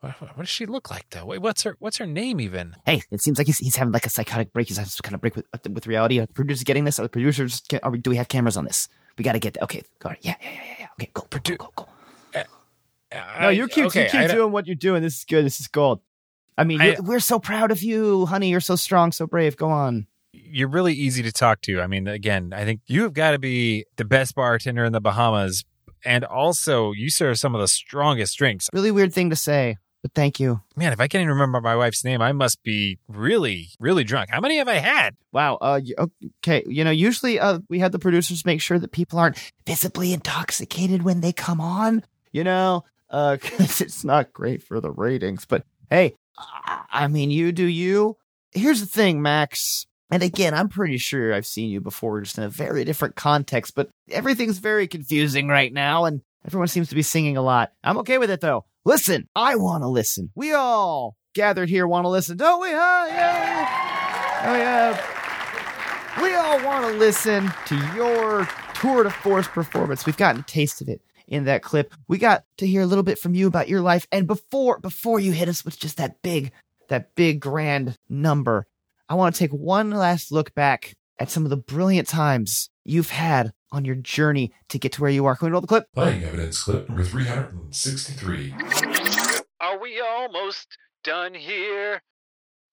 What, 0.00 0.12
what 0.20 0.38
does 0.38 0.48
she 0.48 0.66
look 0.66 0.90
like 0.90 1.10
though? 1.10 1.24
Wait, 1.24 1.40
what's 1.40 1.62
her 1.64 1.76
what's 1.78 1.96
her 1.98 2.06
name 2.06 2.40
even? 2.40 2.76
Hey, 2.84 3.02
it 3.10 3.20
seems 3.20 3.38
like 3.38 3.46
he's, 3.48 3.58
he's 3.58 3.76
having 3.76 3.92
like 3.92 4.06
a 4.06 4.10
psychotic 4.10 4.52
break. 4.52 4.68
He's 4.68 4.76
having 4.76 4.90
some 4.90 5.02
kind 5.02 5.14
of 5.14 5.20
break 5.20 5.34
with 5.34 5.46
with 5.68 5.86
reality. 5.88 6.20
Are 6.20 6.26
the 6.26 6.32
producers 6.32 6.62
getting 6.62 6.84
this? 6.84 7.00
Are 7.00 7.02
the 7.02 7.08
producers? 7.08 7.62
Are 7.82 7.90
we, 7.90 7.98
do 7.98 8.10
we 8.10 8.16
have 8.16 8.28
cameras 8.28 8.56
on 8.56 8.64
this? 8.64 8.88
We 9.16 9.24
got 9.24 9.32
to 9.32 9.40
get 9.40 9.54
that. 9.54 9.64
Okay, 9.64 9.82
go 9.98 10.10
ahead. 10.10 10.18
Yeah, 10.22 10.36
yeah, 10.40 10.50
yeah, 10.50 10.74
yeah. 10.77 10.77
Okay, 11.00 11.10
go, 11.14 11.26
go, 11.30 11.38
go, 11.42 11.56
go, 11.56 11.72
go. 11.76 11.88
Eh, 12.34 12.42
eh, 13.12 13.40
no, 13.40 13.48
you 13.50 13.68
keep 13.68 13.86
okay, 13.86 14.04
you 14.04 14.10
keep 14.10 14.30
doing 14.30 14.52
what 14.52 14.66
you're 14.66 14.74
doing. 14.76 15.02
This 15.02 15.18
is 15.18 15.24
good. 15.24 15.44
This 15.44 15.60
is 15.60 15.68
gold. 15.68 16.00
I 16.56 16.64
mean, 16.64 16.80
I- 16.80 16.96
we're 17.00 17.20
so 17.20 17.38
proud 17.38 17.70
of 17.70 17.82
you, 17.82 18.26
honey. 18.26 18.50
You're 18.50 18.60
so 18.60 18.74
strong, 18.76 19.12
so 19.12 19.26
brave. 19.26 19.56
Go 19.56 19.68
on. 19.70 20.06
you're 20.32 20.68
really 20.68 20.92
easy 20.94 21.22
to 21.22 21.32
talk 21.32 21.60
to. 21.62 21.80
I 21.80 21.86
mean, 21.86 22.06
again, 22.06 22.52
I 22.54 22.64
think 22.64 22.80
you 22.86 23.02
have 23.02 23.12
got 23.12 23.30
to 23.32 23.38
be 23.38 23.84
the 23.96 24.04
best 24.04 24.34
bartender 24.34 24.84
in 24.84 24.92
the 24.92 25.00
Bahamas. 25.00 25.64
And 26.04 26.24
also, 26.24 26.92
you 26.92 27.10
serve 27.10 27.38
some 27.38 27.54
of 27.54 27.60
the 27.60 27.66
strongest 27.68 28.36
drinks. 28.38 28.68
Really 28.72 28.90
weird 28.92 29.12
thing 29.12 29.30
to 29.30 29.36
say, 29.36 29.76
but 30.02 30.12
thank 30.14 30.38
you. 30.40 30.60
Man, 30.76 30.92
if 30.92 31.00
I 31.00 31.08
can't 31.08 31.22
even 31.22 31.32
remember 31.34 31.60
my 31.60 31.76
wife's 31.76 32.04
name, 32.04 32.22
I 32.22 32.32
must 32.32 32.62
be 32.62 32.98
really, 33.08 33.68
really 33.80 34.04
drunk. 34.04 34.30
How 34.30 34.40
many 34.40 34.58
have 34.58 34.68
I 34.68 34.74
had? 34.76 35.16
Wow. 35.32 35.56
Uh. 35.60 35.80
Okay. 36.44 36.62
You 36.66 36.84
know, 36.84 36.90
usually, 36.90 37.38
uh, 37.40 37.60
we 37.68 37.80
have 37.80 37.92
the 37.92 37.98
producers 37.98 38.44
make 38.46 38.60
sure 38.60 38.78
that 38.78 38.92
people 38.92 39.18
aren't 39.18 39.38
visibly 39.66 40.12
intoxicated 40.12 41.02
when 41.02 41.20
they 41.20 41.32
come 41.32 41.60
on. 41.60 42.04
You 42.32 42.44
know, 42.44 42.84
uh, 43.10 43.36
'cause 43.42 43.80
it's 43.80 44.04
not 44.04 44.32
great 44.32 44.62
for 44.62 44.80
the 44.80 44.90
ratings. 44.90 45.44
But 45.46 45.64
hey, 45.90 46.14
I 46.90 47.08
mean, 47.08 47.30
you 47.30 47.52
do 47.52 47.64
you. 47.64 48.16
Here's 48.52 48.80
the 48.80 48.86
thing, 48.86 49.20
Max. 49.22 49.86
And 50.10 50.22
again, 50.22 50.54
I'm 50.54 50.68
pretty 50.70 50.96
sure 50.96 51.34
I've 51.34 51.44
seen 51.46 51.68
you 51.70 51.80
before, 51.82 52.22
just 52.22 52.38
in 52.38 52.44
a 52.44 52.48
very 52.48 52.84
different 52.84 53.14
context. 53.14 53.74
But 53.74 53.90
everything's 54.10 54.58
very 54.58 54.86
confusing 54.86 55.48
right 55.48 55.72
now, 55.72 56.06
and 56.06 56.22
everyone 56.46 56.68
seems 56.68 56.88
to 56.88 56.94
be 56.94 57.02
singing 57.02 57.36
a 57.36 57.42
lot. 57.42 57.72
I'm 57.84 57.98
okay 57.98 58.16
with 58.16 58.30
it 58.30 58.40
though. 58.40 58.64
Listen, 58.88 59.28
I 59.36 59.56
want 59.56 59.82
to 59.82 59.86
listen. 59.86 60.30
We 60.34 60.54
all 60.54 61.14
gathered 61.34 61.68
here 61.68 61.86
want 61.86 62.06
to 62.06 62.08
listen, 62.08 62.38
don't 62.38 62.58
we? 62.58 62.70
Huh? 62.70 63.06
Yeah. 63.10 64.40
Oh 64.46 64.56
yeah. 64.56 66.22
We 66.22 66.34
all 66.34 66.64
want 66.64 66.86
to 66.86 66.98
listen 66.98 67.52
to 67.66 67.76
your 67.94 68.48
tour 68.72 69.04
de 69.04 69.10
force 69.10 69.46
performance. 69.46 70.06
We've 70.06 70.16
gotten 70.16 70.40
a 70.40 70.44
taste 70.44 70.80
of 70.80 70.88
it 70.88 71.02
in 71.26 71.44
that 71.44 71.62
clip. 71.62 71.92
We 72.08 72.16
got 72.16 72.44
to 72.56 72.66
hear 72.66 72.80
a 72.80 72.86
little 72.86 73.04
bit 73.04 73.18
from 73.18 73.34
you 73.34 73.46
about 73.46 73.68
your 73.68 73.82
life. 73.82 74.06
And 74.10 74.26
before 74.26 74.78
before 74.78 75.20
you 75.20 75.32
hit 75.32 75.50
us 75.50 75.66
with 75.66 75.78
just 75.78 75.98
that 75.98 76.22
big, 76.22 76.50
that 76.88 77.14
big 77.14 77.40
grand 77.40 77.94
number, 78.08 78.66
I 79.06 79.16
want 79.16 79.34
to 79.34 79.38
take 79.38 79.52
one 79.52 79.90
last 79.90 80.32
look 80.32 80.54
back 80.54 80.94
at 81.18 81.30
some 81.30 81.44
of 81.44 81.50
the 81.50 81.58
brilliant 81.58 82.08
times 82.08 82.70
you've 82.86 83.10
had 83.10 83.52
on 83.70 83.84
your 83.84 83.94
journey 83.94 84.52
to 84.68 84.78
get 84.78 84.92
to 84.92 85.02
where 85.02 85.10
you 85.10 85.26
are. 85.26 85.36
Can 85.36 85.46
we 85.46 85.52
roll 85.52 85.60
the 85.60 85.66
clip? 85.66 85.92
Playing 85.94 86.24
evidence 86.24 86.62
clip 86.62 86.88
number 86.88 87.04
363. 87.04 88.54
Are 89.60 89.78
we 89.78 90.00
almost 90.00 90.78
done 91.04 91.34
here? 91.34 92.02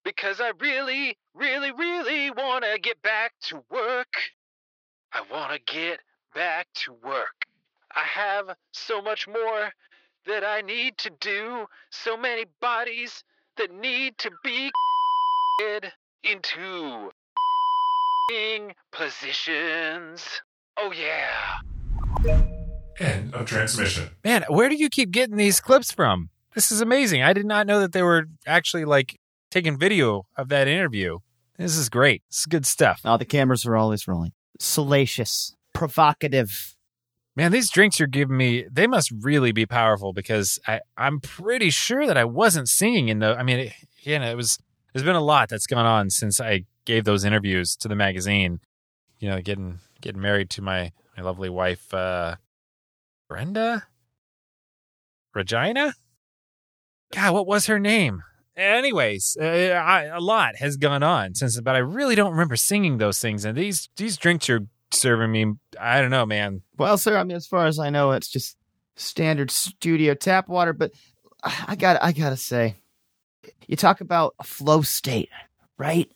Because 0.04 0.40
I 0.40 0.52
really, 0.60 1.18
really, 1.34 1.72
really 1.72 2.32
want 2.32 2.64
to 2.64 2.80
get 2.80 3.02
back 3.02 3.34
to 3.44 3.64
work. 3.70 4.16
I 5.12 5.22
want 5.32 5.54
to 5.54 5.74
get 5.74 6.00
back 6.34 6.68
to 6.86 6.94
work. 6.94 7.46
I 7.96 8.04
have 8.04 8.56
so 8.72 9.02
much 9.02 9.28
more 9.28 9.72
that 10.26 10.44
I 10.44 10.62
need 10.62 10.98
to 11.00 11.12
do, 11.22 11.66
so 11.90 12.18
many 12.18 12.46
bodies 12.62 13.24
that 13.58 13.74
need 13.74 14.18
to 14.20 14.32
be 14.44 14.72
into 16.24 17.12
positions. 18.92 20.42
Oh, 20.78 20.92
yeah. 20.92 21.60
End 23.00 23.34
of 23.34 23.46
transmission. 23.46 24.10
Man, 24.24 24.44
where 24.50 24.70
do 24.70 24.76
you 24.76 24.90
keep 24.90 25.12
getting 25.12 25.38
these 25.38 25.60
clips 25.60 25.92
from? 25.92 26.30
This 26.54 26.72
is 26.72 26.82
amazing. 26.82 27.24
I 27.24 27.34
did 27.34 27.46
not 27.46 27.68
know 27.68 27.80
that 27.80 27.92
they 27.92 28.02
were 28.02 28.26
actually 28.46 28.86
like 28.86 29.20
taking 29.52 29.78
video 29.78 30.26
of 30.38 30.50
that 30.50 30.68
interview. 30.68 31.20
This 31.58 31.78
is 31.78 31.90
great. 31.90 32.24
This 32.30 32.40
is 32.40 32.46
good 32.46 32.66
stuff. 32.66 33.02
Oh, 33.06 33.18
the 33.18 33.26
cameras 33.26 33.66
are 33.66 33.76
always 33.76 34.08
rolling. 34.08 34.34
Salacious, 34.60 35.56
provocative. 35.74 36.76
Man, 37.36 37.52
these 37.52 37.70
drinks 37.70 38.00
you're 38.00 38.08
giving 38.08 38.38
me, 38.38 38.66
they 38.72 38.88
must 38.88 39.12
really 39.12 39.52
be 39.52 39.66
powerful 39.66 40.14
because 40.14 40.60
I, 40.68 40.82
I'm 40.98 41.20
pretty 41.20 41.70
sure 41.70 42.08
that 42.08 42.18
I 42.18 42.26
wasn't 42.26 42.70
singing 42.70 43.10
in 43.10 43.20
the. 43.20 43.36
I 43.38 43.44
mean, 43.44 43.60
it, 43.60 43.74
you 44.02 44.20
know, 44.20 44.30
it 44.30 44.36
was. 44.36 44.58
There's 44.94 45.04
been 45.04 45.16
a 45.16 45.22
lot 45.22 45.50
that's 45.50 45.68
gone 45.68 45.86
on 45.86 46.10
since 46.10 46.40
I 46.40 46.64
gave 46.86 47.04
those 47.04 47.26
interviews 47.26 47.76
to 47.78 47.90
the 47.90 47.96
magazine. 47.96 48.60
You 49.20 49.30
know, 49.30 49.42
getting 49.42 49.80
getting 50.06 50.22
married 50.22 50.52
to 50.52 50.62
my 50.62 50.92
my 51.18 51.24
lovely 51.24 51.50
wife, 51.50 51.94
uh, 51.94 52.36
Brenda, 53.28 53.88
Regina. 55.34 55.96
God, 57.12 57.34
what 57.34 57.48
was 57.48 57.66
her 57.66 57.80
name? 57.80 58.22
Anyways, 58.56 59.36
uh, 59.42 59.44
I, 59.46 60.04
a 60.04 60.20
lot 60.20 60.56
has 60.58 60.78
gone 60.78 61.04
on 61.04 61.34
since, 61.34 61.60
but 61.60 61.76
I 61.76 61.80
really 61.80 62.16
don't 62.16 62.32
remember 62.32 62.56
singing 62.56 63.00
those 63.00 63.20
things. 63.20 63.44
And 63.44 63.58
these 63.58 63.90
these 63.98 64.16
drinks 64.16 64.48
you're 64.48 64.68
serving 64.92 65.32
me, 65.32 65.54
I 65.80 66.00
don't 66.02 66.12
know, 66.12 66.26
man. 66.26 66.62
Well, 66.78 66.98
sir, 66.98 67.18
I 67.18 67.24
mean, 67.24 67.36
as 67.36 67.48
far 67.48 67.66
as 67.66 67.80
I 67.80 67.90
know, 67.90 68.12
it's 68.12 68.30
just 68.30 68.56
standard 68.96 69.50
studio 69.50 70.14
tap 70.14 70.48
water. 70.48 70.72
But 70.72 70.92
I 71.44 71.76
got, 71.76 72.02
I 72.02 72.12
gotta 72.12 72.38
say, 72.38 72.76
you 73.68 73.76
talk 73.76 74.02
about 74.02 74.36
a 74.40 74.44
flow 74.44 74.84
state, 74.84 75.30
right? 75.78 76.12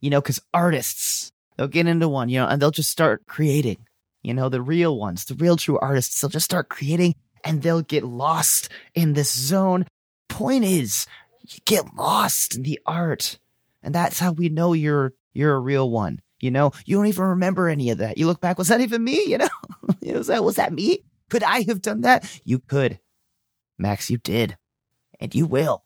You 0.00 0.10
know, 0.10 0.20
because 0.20 0.40
artists 0.54 1.32
they'll 1.56 1.68
get 1.68 1.86
into 1.86 2.08
one, 2.08 2.28
you 2.28 2.40
know, 2.40 2.46
and 2.46 2.60
they'll 2.60 2.70
just 2.70 2.90
start 2.90 3.26
creating. 3.26 3.78
You 4.22 4.32
know, 4.34 4.48
the 4.48 4.62
real 4.62 4.98
ones, 4.98 5.26
the 5.26 5.34
real 5.34 5.56
true 5.56 5.78
artists, 5.78 6.20
they'll 6.20 6.30
just 6.30 6.46
start 6.46 6.68
creating, 6.70 7.14
and 7.44 7.62
they'll 7.62 7.82
get 7.82 8.04
lost 8.04 8.70
in 8.94 9.12
this 9.12 9.30
zone. 9.30 9.86
Point 10.28 10.64
is, 10.64 11.06
you 11.42 11.58
get 11.66 11.94
lost 11.94 12.56
in 12.56 12.62
the 12.62 12.80
art, 12.86 13.38
and 13.82 13.94
that's 13.94 14.18
how 14.18 14.32
we 14.32 14.48
know 14.48 14.72
you're 14.72 15.12
you're 15.34 15.54
a 15.54 15.60
real 15.60 15.90
one. 15.90 16.20
You 16.40 16.50
know, 16.50 16.72
you 16.86 16.96
don't 16.96 17.06
even 17.06 17.24
remember 17.24 17.68
any 17.68 17.90
of 17.90 17.98
that. 17.98 18.16
You 18.18 18.26
look 18.26 18.40
back, 18.40 18.58
was 18.58 18.68
that 18.68 18.80
even 18.80 19.04
me? 19.04 19.24
You 19.26 19.38
know, 19.38 19.48
was 20.18 20.28
that 20.28 20.42
was 20.42 20.56
that 20.56 20.72
me? 20.72 21.00
Could 21.28 21.42
I 21.42 21.62
have 21.62 21.82
done 21.82 22.02
that? 22.02 22.40
You 22.44 22.60
could, 22.60 22.98
Max. 23.78 24.08
You 24.08 24.16
did, 24.18 24.56
and 25.20 25.34
you 25.34 25.46
will. 25.46 25.84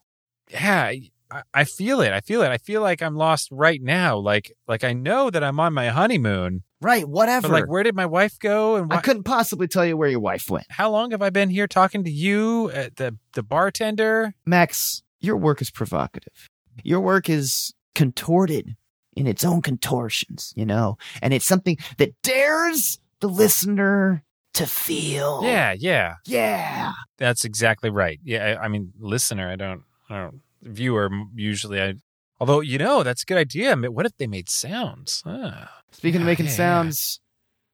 yeah 0.51 0.93
I- 1.31 1.43
I 1.55 1.65
feel 1.65 2.01
it 2.01 2.13
i 2.13 2.21
feel 2.21 2.43
it 2.43 2.49
i 2.51 2.59
feel 2.59 2.81
like 2.81 3.03
i'm 3.03 3.15
lost 3.17 3.49
right 3.53 3.81
now 3.83 4.17
like 4.19 4.53
like 4.67 4.83
i 4.85 4.93
know 4.93 5.31
that 5.31 5.43
i'm 5.45 5.61
on 5.61 5.73
my 5.75 5.89
honeymoon 5.89 6.63
Right. 6.81 7.09
Whatever. 7.09 7.49
but 7.49 7.53
like 7.55 7.69
where 7.69 7.83
did 7.83 7.97
my 7.97 8.07
wife 8.07 8.39
go 8.39 8.77
and 8.77 8.93
I 8.93 9.01
couldn't 9.01 9.25
possibly 9.25 9.67
tell 9.67 9.85
you 9.85 9.97
where 9.97 10.09
your 10.09 10.21
wife 10.21 10.49
went, 10.49 10.67
how 10.71 10.91
long 10.91 11.11
have 11.11 11.23
i 11.23 11.29
been 11.31 11.51
here 11.51 11.67
talking 11.67 12.05
to 12.05 12.11
you 12.11 12.71
uh, 12.73 12.91
the 12.97 13.17
the 13.33 13.43
bartender 13.43 14.33
Max. 14.47 15.03
Your 15.21 15.37
work 15.37 15.61
is 15.61 15.73
provocative. 15.73 16.49
Your 16.85 17.01
work 17.01 17.29
is 17.29 17.75
contorted 17.97 18.77
in 19.17 19.27
its 19.27 19.45
own 19.45 19.61
contortions. 19.61 20.53
You 20.55 20.65
know, 20.67 20.97
and 21.21 21.35
it's 21.35 21.47
something 21.47 21.77
that 21.97 22.11
dares 22.23 23.01
the 23.21 23.29
listener 23.29 24.23
to 24.55 24.65
feel. 24.67 25.41
yeah 25.43 25.75
yeah 25.77 26.15
Yeah. 26.27 26.93
that's 27.17 27.45
exactly 27.45 27.91
right 27.91 28.19
yeah 28.25 28.57
i, 28.61 28.65
I 28.65 28.69
mean 28.69 28.93
listener 29.01 29.51
i 29.51 29.57
don't 29.57 29.83
i 30.09 30.17
don't 30.17 30.41
viewer 30.63 31.09
usually 31.35 31.81
i 31.81 31.95
although 32.41 32.61
you 32.61 32.79
know 32.79 33.03
that's 33.03 33.23
a 33.23 33.27
good 33.27 33.39
idea 33.39 33.75
what 33.77 34.07
if 34.07 34.17
they 34.17 34.27
made 34.27 34.49
sounds 34.49 35.23
Ah. 35.27 35.71
Speaking 35.91 36.21
of 36.21 36.27
making 36.27 36.47
yeah, 36.47 36.53
yeah. 36.53 36.57
sounds, 36.57 37.21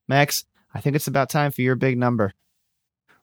Max, 0.08 0.44
I 0.72 0.80
think 0.80 0.96
it's 0.96 1.06
about 1.06 1.28
time 1.30 1.50
for 1.50 1.62
your 1.62 1.74
big 1.74 1.98
number. 1.98 2.32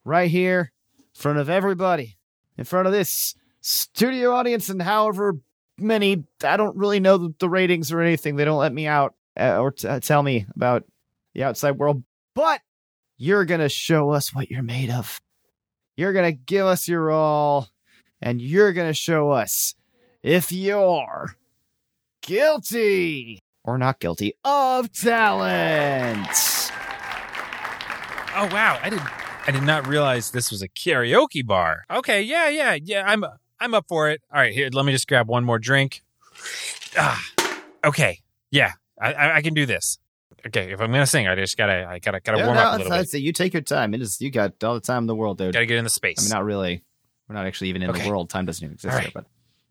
Right 0.03 0.29
here, 0.29 0.71
in 0.97 1.05
front 1.13 1.39
of 1.39 1.49
everybody, 1.49 2.17
in 2.57 2.65
front 2.65 2.87
of 2.87 2.93
this 2.93 3.35
studio 3.61 4.33
audience, 4.33 4.69
and 4.69 4.81
however 4.81 5.37
many, 5.77 6.25
I 6.43 6.57
don't 6.57 6.75
really 6.75 6.99
know 6.99 7.17
the, 7.17 7.33
the 7.39 7.49
ratings 7.49 7.91
or 7.91 8.01
anything. 8.01 8.35
They 8.35 8.45
don't 8.45 8.59
let 8.59 8.73
me 8.73 8.87
out 8.87 9.15
uh, 9.39 9.59
or 9.59 9.71
t- 9.71 9.87
uh, 9.87 9.99
tell 9.99 10.21
me 10.23 10.45
about 10.55 10.83
the 11.33 11.43
outside 11.43 11.77
world. 11.77 12.03
But 12.35 12.61
you're 13.17 13.45
going 13.45 13.61
to 13.61 13.69
show 13.69 14.11
us 14.11 14.33
what 14.33 14.49
you're 14.51 14.63
made 14.63 14.89
of. 14.89 15.21
You're 15.95 16.13
going 16.13 16.33
to 16.35 16.41
give 16.45 16.65
us 16.65 16.87
your 16.87 17.11
all, 17.11 17.69
and 18.21 18.41
you're 18.41 18.73
going 18.73 18.87
to 18.89 18.93
show 18.93 19.31
us 19.31 19.75
if 20.23 20.51
you're 20.51 21.35
guilty 22.21 23.39
or 23.63 23.77
not 23.77 23.99
guilty 23.99 24.33
of 24.43 24.91
talent. 24.91 26.27
oh 28.35 28.47
wow. 28.51 28.79
I 28.81 28.89
did 28.89 28.99
i 29.47 29.51
did 29.51 29.63
not 29.63 29.87
realize 29.87 30.31
this 30.31 30.51
was 30.51 30.61
a 30.61 30.69
karaoke 30.69 31.45
bar. 31.45 31.83
Okay. 31.89 32.21
Yeah 32.21 32.49
yeah. 32.49 32.75
Yeah 32.81 33.03
i'm 33.05 33.23
i'm 33.59 33.73
up 33.73 33.85
for 33.87 34.09
it. 34.09 34.21
All 34.31 34.39
right. 34.39 34.53
Here 34.53 34.69
let 34.71 34.85
me 34.85 34.91
just 34.91 35.07
grab 35.07 35.27
one 35.27 35.43
more 35.43 35.59
drink. 35.59 36.01
Ah 36.97 37.21
okay. 37.83 38.19
Yeah 38.51 38.73
i 39.01 39.37
i, 39.37 39.41
can 39.41 39.53
do 39.53 39.65
this. 39.65 39.97
Okay. 40.45 40.71
If 40.71 40.79
i'm 40.81 40.91
gonna 40.91 41.05
sing 41.07 41.27
i 41.27 41.35
just 41.35 41.57
gotta 41.57 41.87
i 41.89 41.99
gotta 41.99 42.19
gotta 42.19 42.37
Yeah, 42.39 42.45
warm 42.45 42.57
no, 42.57 42.63
up 42.63 42.73
a 42.79 42.83
little 42.83 42.97
bit. 43.03 43.13
you 43.15 43.33
take 43.33 43.53
your 43.53 43.61
time. 43.63 43.93
It 43.93 44.01
is 44.01 44.21
you 44.21 44.29
got 44.31 44.63
all 44.63 44.75
the 44.75 44.79
time 44.79 45.03
in 45.03 45.07
the 45.07 45.15
world, 45.15 45.37
dude. 45.39 45.53
gotta 45.53 45.65
get 45.65 45.77
in 45.77 45.83
the 45.83 45.89
space. 45.89 46.19
I 46.19 46.23
mean, 46.23 46.29
not 46.29 46.45
really. 46.45 46.83
We're 47.31 47.37
not 47.37 47.45
actually 47.47 47.69
even 47.69 47.81
in 47.81 47.89
Okay. 47.91 48.03
the 48.03 48.09
world. 48.09 48.29
Time 48.29 48.45
doesn't 48.45 48.61
even 48.61 48.73
exist 48.73 48.93
All 48.93 48.99
here, 48.99 49.09
but 49.13 49.25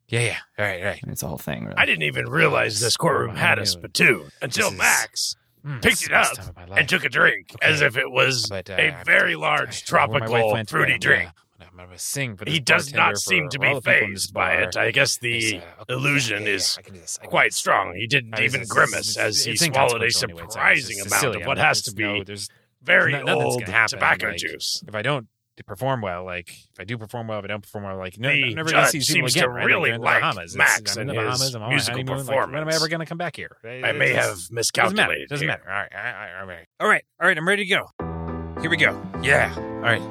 Yeah, 0.09 0.21
yeah. 0.21 0.37
All 0.59 0.64
right, 0.64 0.81
all 0.81 0.87
right. 0.87 1.00
it's 1.09 1.23
a 1.23 1.29
whole 1.29 1.37
thing. 1.37 1.64
Really. 1.67 1.76
I 1.76 1.85
didn't 1.85 2.05
even 2.05 2.26
realize 2.26 2.81
this 2.81 2.97
courtroom 2.97 3.37
had 3.37 3.59
a 3.59 3.67
spittoon 3.67 4.31
until 4.40 4.69
is- 4.69 4.79
Max 4.79 5.37
Mm, 5.62 5.83
picked 5.83 6.05
it 6.07 6.12
up 6.14 6.35
time 6.37 6.49
of 6.49 6.57
my 6.57 6.64
life. 6.64 6.79
and 6.81 6.88
took 6.88 7.05
a 7.05 7.11
drink 7.11 7.50
Okay. 7.55 7.67
as 7.71 7.83
if 7.83 7.99
it 7.99 8.11
was 8.11 8.47
But, 8.49 8.71
uh, 8.71 8.76
a 8.79 9.02
very 9.05 9.37
large 9.37 9.85
I- 9.93 10.07
where 10.07 10.09
my 10.09 10.21
wife 10.21 10.29
tropical 10.31 10.52
went, 10.55 10.71
fruity 10.71 10.95
I'm 10.95 11.00
drink. 11.00 11.31
I'm 11.61 11.76
gonna 11.76 11.99
sing 11.99 12.35
for 12.38 12.49
He 12.49 12.61
does 12.61 12.95
not 12.95 13.19
seem 13.19 13.50
to 13.50 13.59
be 13.59 13.67
the 13.75 13.81
people 13.83 13.93
in 14.07 14.12
this 14.14 14.23
phased 14.25 14.33
by 14.35 14.55
it. 14.55 14.75
I 14.79 14.90
guess 14.90 15.19
the 15.19 15.59
uh, 15.59 15.83
okay, 15.83 15.93
illusion 15.93 16.45
yeah, 16.45 16.49
yeah, 16.49 16.55
is 16.55 16.79
I 16.79 16.83
can 16.83 16.95
do 16.95 17.00
this. 17.00 17.19
I 17.19 17.21
can 17.21 17.29
do 17.29 17.31
quite 17.31 17.52
strong. 17.52 17.95
He 17.95 18.07
didn't 18.07 18.33
Uh, 18.38 18.40
even 18.40 18.62
it's- 18.62 18.69
grimace 18.71 19.11
it's- 19.11 19.17
as 19.19 19.45
he 19.45 19.55
swallowed 19.55 20.00
a 20.00 20.07
inconsequential 20.07 20.31
anyway. 20.31 20.50
Surprising 20.50 21.00
amount 21.02 21.21
silly. 21.21 21.40
of 21.43 21.47
what 21.47 21.59
has 21.59 21.83
to 21.83 21.90
there's 21.93 22.09
no- 22.09 22.14
be 22.21 22.25
there's 22.25 22.49
very 22.83 23.12
no- 23.23 23.38
old 23.43 23.67
tobacco 23.67 24.33
juice. 24.35 24.83
if 24.88 24.95
I 24.95 25.02
don't 25.02 25.29
perform 25.67 26.00
well, 26.00 26.25
like 26.25 26.50
if 26.50 26.79
I 26.81 26.85
do 26.85 26.97
perform 26.99 27.26
well, 27.29 27.38
if 27.38 27.45
I 27.45 27.49
don't 27.49 27.62
perform 27.62 27.85
well, 27.85 27.97
like 27.97 28.19
no, 28.19 28.29
The 28.29 28.45
I'm 28.45 28.55
never 28.55 28.71
gonna 28.71 28.87
see 28.87 28.99
judge 28.99 29.09
people 29.09 29.29
seems 29.29 29.37
again. 29.37 29.45
to 29.45 29.50
right? 29.50 29.64
really 29.67 29.90
like, 29.90 29.95
in 29.95 30.00
the 30.00 30.05
like 30.05 30.21
Bahamas. 30.21 30.55
It's- 30.55 30.81
Max 30.81 30.97
I'm 30.97 31.02
in 31.02 31.07
the 31.09 31.14
Bahamas. 31.14 31.55
I'm 31.55 31.62
on 31.62 31.69
musical 31.71 31.95
honeymoon, 31.99 32.26
like, 32.26 32.47
when 32.47 32.57
am 32.62 32.69
I 32.69 32.75
ever 32.75 32.88
gonna 32.88 33.07
come 33.07 33.19
back 33.19 33.37
here? 33.37 33.57
I 33.64 33.93
may 33.93 34.12
have 34.12 34.38
miscalculated. 34.50 35.29
Doesn't 35.29 35.47
matter. 35.47 35.62
Doesn't 35.62 35.69
matter. 35.69 35.69
All 35.69 35.75
right, 35.75 35.93
all 35.95 36.02
right, 36.02 36.40
all 36.40 36.47
right, 36.47 36.67
all 36.81 36.88
right, 36.88 37.05
all 37.21 37.26
right. 37.29 37.38
I'm 37.38 37.49
ready 37.49 37.64
to 37.64 37.71
go. 37.71 38.61
Here 38.61 38.71
we 38.71 38.76
go. 38.76 39.00
Yeah. 39.23 39.52
All 39.57 39.62
right. 39.81 40.02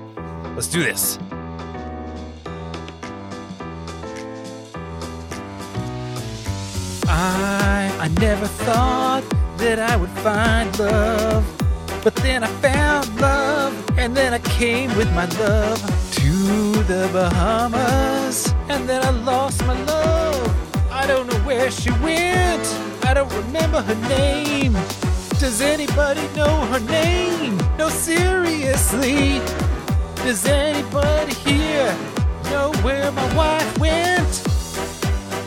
Let's 0.56 0.68
do 0.68 0.82
this. 0.84 1.18
I 7.08 7.96
I 8.00 8.08
never 8.20 8.46
thought 8.48 9.24
that 9.58 9.79
I 9.79 9.96
would 9.96 10.10
find 10.10 10.77
love, 10.79 11.46
but 12.03 12.15
then 12.18 12.44
I 12.44 12.48
found 12.62 13.20
love, 13.20 13.74
and 13.98 14.15
then 14.15 14.34
I 14.34 14.39
came 14.39 14.96
with 14.96 15.12
my 15.13 15.25
love 15.39 15.79
to 16.15 16.84
the 16.84 17.10
Bahamas, 17.12 18.53
and 18.70 18.88
then 18.88 19.03
I 19.03 19.10
lost 19.10 19.65
my 19.65 19.79
love. 19.84 20.91
I 20.91 21.06
don't 21.08 21.27
know 21.27 21.39
where 21.39 21.70
she 21.72 21.91
went. 22.03 22.65
I 23.03 23.13
don't 23.13 23.32
remember 23.34 23.82
her 23.82 23.96
name. 24.08 24.74
Does 25.39 25.62
anybody 25.62 26.22
know 26.36 26.65
her 26.68 26.79
name? 26.79 27.58
No, 27.77 27.89
seriously. 27.89 29.39
Does 30.24 30.46
anybody 30.46 31.34
here 31.34 31.96
know 32.51 32.72
where 32.82 33.12
my 33.12 33.36
wife 33.36 33.77
went? 33.79 34.44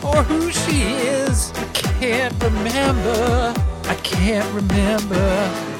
Or 0.02 0.22
who 0.22 0.50
she 0.50 0.82
is? 0.82 1.52
I 1.52 1.64
can't 1.72 2.42
remember. 2.42 3.54
I 3.84 3.94
can't 4.02 4.50
remember. 4.54 5.71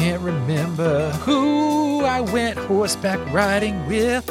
Can't 0.00 0.22
remember 0.22 1.10
who 1.26 2.06
I 2.06 2.22
went 2.22 2.56
horseback 2.56 3.20
riding 3.30 3.86
with 3.86 4.24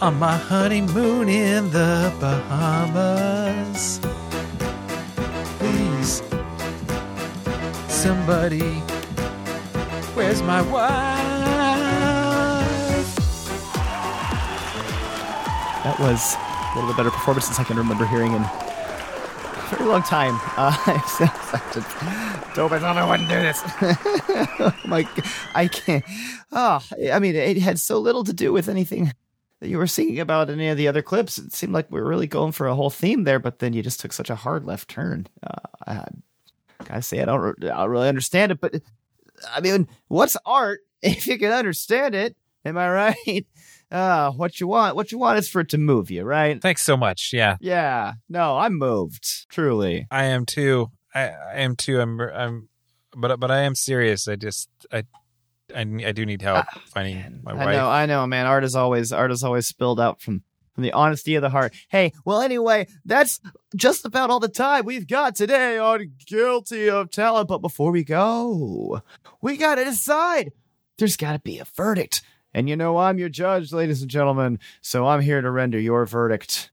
on 0.00 0.16
my 0.16 0.36
honeymoon 0.36 1.28
in 1.28 1.72
the 1.72 2.14
Bahamas. 2.20 3.98
Please, 5.58 6.22
somebody, 7.88 8.74
where's 10.14 10.40
my 10.42 10.62
wife? 10.62 10.78
That 15.82 15.96
was 15.98 16.36
one 16.76 16.84
of 16.84 16.88
the 16.88 16.94
better 16.96 17.10
performances 17.10 17.58
I 17.58 17.64
can 17.64 17.76
remember 17.76 18.06
hearing 18.06 18.34
in 18.34 18.44
very 19.68 19.84
long 19.88 20.02
time. 20.02 20.38
Uh, 20.56 20.76
I'm 20.86 21.00
so 21.06 21.24
excited. 21.24 21.84
Dope, 22.54 22.72
I 22.72 22.78
thought 22.78 22.96
I 22.96 23.08
wouldn't 23.08 23.28
do 23.28 23.36
this. 23.36 23.62
oh 24.60 24.74
my, 24.86 25.08
I 25.54 25.68
can't. 25.68 26.04
Oh, 26.52 26.82
I 27.12 27.18
mean, 27.18 27.34
it 27.34 27.58
had 27.58 27.78
so 27.78 27.98
little 27.98 28.24
to 28.24 28.32
do 28.32 28.52
with 28.52 28.68
anything 28.68 29.12
that 29.60 29.68
you 29.68 29.78
were 29.78 29.86
singing 29.86 30.20
about 30.20 30.50
in 30.50 30.58
any 30.60 30.68
of 30.68 30.76
the 30.76 30.88
other 30.88 31.02
clips. 31.02 31.38
It 31.38 31.52
seemed 31.52 31.72
like 31.72 31.90
we 31.90 32.00
were 32.00 32.08
really 32.08 32.26
going 32.26 32.52
for 32.52 32.66
a 32.66 32.74
whole 32.74 32.90
theme 32.90 33.24
there, 33.24 33.38
but 33.38 33.58
then 33.58 33.72
you 33.72 33.82
just 33.82 34.00
took 34.00 34.12
such 34.12 34.30
a 34.30 34.34
hard 34.34 34.64
left 34.64 34.88
turn. 34.88 35.26
Uh, 35.42 35.56
I 35.86 36.04
gotta 36.84 37.02
say, 37.02 37.20
I 37.20 37.24
don't, 37.24 37.64
I 37.64 37.68
don't 37.68 37.90
really 37.90 38.08
understand 38.08 38.52
it, 38.52 38.60
but 38.60 38.76
I 39.54 39.60
mean, 39.60 39.88
what's 40.08 40.36
art 40.46 40.80
if 41.02 41.26
you 41.26 41.38
can 41.38 41.52
understand 41.52 42.14
it? 42.14 42.36
Am 42.64 42.76
I 42.76 42.90
right? 42.90 43.46
Uh, 43.90 44.30
what 44.32 44.60
you 44.60 44.66
want, 44.66 44.96
what 44.96 45.10
you 45.12 45.18
want 45.18 45.38
is 45.38 45.48
for 45.48 45.60
it 45.60 45.70
to 45.70 45.78
move 45.78 46.10
you, 46.10 46.22
right? 46.24 46.60
Thanks 46.60 46.82
so 46.82 46.96
much. 46.96 47.30
Yeah, 47.32 47.56
Yeah. 47.60 48.14
No, 48.28 48.58
I'm 48.58 48.78
moved. 48.78 49.48
Truly. 49.48 50.06
I 50.10 50.24
am 50.24 50.44
too. 50.44 50.90
I, 51.14 51.28
I 51.30 51.54
am 51.60 51.74
too. 51.76 52.00
I'm. 52.00 52.20
I'm. 52.20 52.68
But 53.16 53.40
but 53.40 53.50
I 53.50 53.60
am 53.60 53.74
serious. 53.74 54.28
I 54.28 54.36
just 54.36 54.68
I 54.92 55.04
I, 55.74 55.80
I 55.80 56.12
do 56.12 56.24
need 56.24 56.42
help 56.42 56.66
finding 56.92 57.40
my 57.42 57.54
wife. 57.54 57.68
I 57.68 57.72
know, 57.72 57.88
I 57.88 58.06
know, 58.06 58.26
man. 58.26 58.46
Art 58.46 58.64
is 58.64 58.74
always 58.74 59.12
art 59.12 59.30
is 59.30 59.44
always 59.44 59.66
spilled 59.66 60.00
out 60.00 60.20
from 60.20 60.42
from 60.74 60.84
the 60.84 60.92
honesty 60.92 61.34
of 61.34 61.42
the 61.42 61.50
heart. 61.50 61.74
Hey, 61.88 62.12
well, 62.24 62.40
anyway, 62.40 62.86
that's 63.04 63.40
just 63.74 64.04
about 64.04 64.30
all 64.30 64.40
the 64.40 64.48
time 64.48 64.84
we've 64.84 65.08
got 65.08 65.34
today 65.34 65.76
on 65.78 66.12
Guilty 66.26 66.88
of 66.88 67.10
Talent. 67.10 67.48
But 67.48 67.58
before 67.58 67.90
we 67.90 68.04
go, 68.04 69.02
we 69.42 69.56
gotta 69.56 69.84
decide. 69.84 70.52
There's 70.98 71.16
gotta 71.16 71.40
be 71.40 71.58
a 71.58 71.64
verdict. 71.64 72.22
And 72.54 72.68
you 72.68 72.76
know 72.76 72.98
I'm 72.98 73.18
your 73.18 73.28
judge, 73.28 73.72
ladies 73.72 74.00
and 74.02 74.10
gentlemen, 74.10 74.58
so 74.80 75.06
I'm 75.06 75.20
here 75.20 75.40
to 75.40 75.50
render 75.50 75.78
your 75.78 76.06
verdict. 76.06 76.70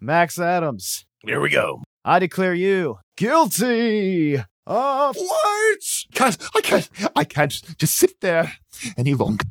Max 0.00 0.38
Adams, 0.38 1.04
Here 1.24 1.40
we 1.40 1.50
go. 1.50 1.82
I 2.04 2.18
declare 2.18 2.54
you 2.54 2.98
guilty 3.16 4.36
of 4.66 5.16
What? 5.16 5.78
Can't, 6.14 6.38
I 6.54 6.60
can't, 6.60 6.90
I 7.14 7.24
can't 7.24 7.78
just 7.78 7.96
sit 7.96 8.20
there 8.20 8.52
any 8.96 9.14
longer 9.14 9.44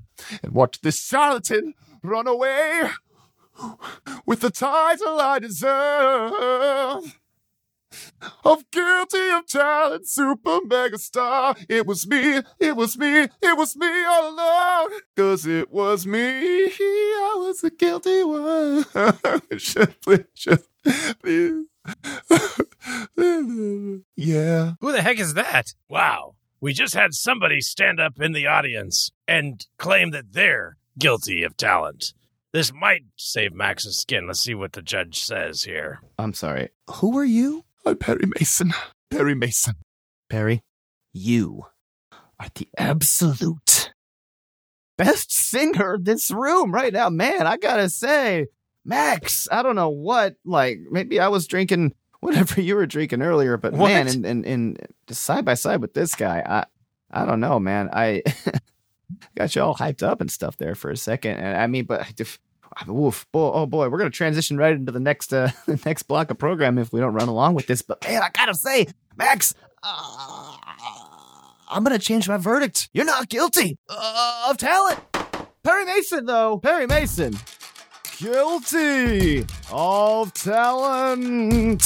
and 0.44 0.52
watch 0.52 0.82
this 0.82 1.00
charlatan 1.00 1.74
run 2.04 2.28
away 2.28 2.90
with 4.26 4.42
the 4.42 4.50
title 4.50 5.20
I 5.20 5.40
deserve. 5.40 7.21
Of 8.44 8.70
guilty 8.72 9.30
of 9.30 9.46
talent, 9.48 10.08
super 10.08 10.60
mega 10.66 10.98
star. 10.98 11.56
It 11.70 11.86
was 11.86 12.08
me, 12.08 12.42
it 12.60 12.76
was 12.76 12.98
me, 12.98 13.28
it 13.42 13.58
was 13.58 13.76
me 13.76 14.06
all 14.06 14.34
along. 14.34 15.00
Cause 15.16 15.46
it 15.46 15.72
was 15.72 16.08
me, 16.08 16.20
I 16.20 17.36
was 17.38 17.62
the 17.62 17.72
guilty 17.72 18.24
one. 18.24 18.86
Should 19.60 20.02
please, 20.02 20.26
should 20.34 20.64
please. 21.22 21.66
yeah. 24.16 24.74
Who 24.80 24.92
the 24.92 25.02
heck 25.02 25.20
is 25.20 25.34
that? 25.34 25.74
Wow. 25.90 26.36
We 26.60 26.74
just 26.74 26.94
had 26.94 27.14
somebody 27.14 27.62
stand 27.62 28.00
up 28.00 28.22
in 28.22 28.34
the 28.34 28.48
audience 28.48 29.12
and 29.28 29.66
claim 29.78 30.12
that 30.12 30.34
they're 30.34 30.78
guilty 31.00 31.44
of 31.44 31.58
talent. 31.58 32.14
This 32.54 32.74
might 32.74 33.04
save 33.16 33.54
Max's 33.54 33.98
skin. 33.98 34.28
Let's 34.28 34.42
see 34.42 34.54
what 34.54 34.74
the 34.74 34.82
judge 34.82 35.24
says 35.24 35.64
here. 35.64 36.02
I'm 36.20 36.34
sorry. 36.34 36.70
Who 36.96 37.18
are 37.18 37.26
you? 37.26 37.64
I'm 37.86 37.98
Perry 37.98 38.26
Mason. 38.38 38.74
Perry 39.10 39.36
Mason. 39.36 39.76
Perry, 40.30 40.64
you 41.14 41.66
are 42.40 42.48
the 42.56 42.68
absolute 42.78 43.92
best 44.98 45.32
singer 45.32 45.96
in 45.96 46.04
this 46.04 46.32
room 46.32 46.72
right 46.74 46.94
now. 46.94 47.10
Man, 47.10 47.48
I 47.48 47.58
gotta 47.58 47.90
say, 47.90 48.48
Max, 48.86 49.48
I 49.52 49.64
don't 49.64 49.76
know 49.76 49.90
what, 49.90 50.36
like, 50.46 50.80
maybe 50.92 51.20
I 51.20 51.28
was 51.28 51.48
drinking 51.48 51.94
whatever 52.20 52.62
you 52.62 52.76
were 52.76 52.86
drinking 52.86 53.22
earlier, 53.22 53.58
but 53.58 53.74
What? 53.74 53.90
man, 53.90 54.26
and, 54.26 54.46
and, 54.46 54.88
side 55.10 55.44
by 55.44 55.56
side 55.56 55.82
with 55.82 55.94
this 55.94 56.16
guy, 56.16 56.44
I, 56.46 56.66
I 57.12 57.26
don't 57.26 57.40
know, 57.40 57.60
man. 57.60 57.90
I 57.92 58.24
got 59.36 59.56
you 59.56 59.64
all 59.64 59.76
hyped 59.76 60.04
up 60.04 60.22
and 60.22 60.32
stuff 60.32 60.56
there 60.58 60.76
for 60.76 60.92
a 60.92 60.98
second. 60.98 61.38
And 61.38 61.58
I 61.58 61.68
mean, 61.68 61.86
but 61.86 62.14
if, 62.20 62.40
Oof, 62.90 63.26
boy, 63.32 63.52
oh 63.54 63.66
boy, 63.66 63.90
we're 63.90 63.98
gonna 63.98 64.10
transition 64.10 64.58
right 64.58 64.74
into 64.74 64.92
the 64.92 65.00
next 65.00 65.34
uh, 65.34 65.52
next 65.86 66.04
block 66.04 66.32
of 66.32 66.38
program 66.38 66.78
if 66.78 66.92
we 66.92 67.00
don't 67.00 67.14
run 67.14 67.28
along 67.28 67.54
with 67.56 67.68
this. 67.68 67.82
But 67.82 68.04
man, 68.04 68.22
I 68.24 68.30
gotta 68.34 68.54
say, 68.54 68.88
Max, 69.18 69.54
uh, 69.84 70.58
I'm 71.70 71.84
gonna 71.84 72.00
change 72.00 72.28
my 72.28 72.38
verdict. 72.38 72.90
You're 72.94 73.06
not 73.06 73.30
guilty 73.30 73.78
uh, 73.90 74.48
of 74.50 74.58
talent. 74.58 75.00
Perry 75.64 75.86
Mason, 75.86 76.26
though, 76.26 76.58
Perry 76.58 76.88
Mason, 76.88 77.36
guilty 78.18 79.46
of 79.72 80.34
talent. 80.34 81.82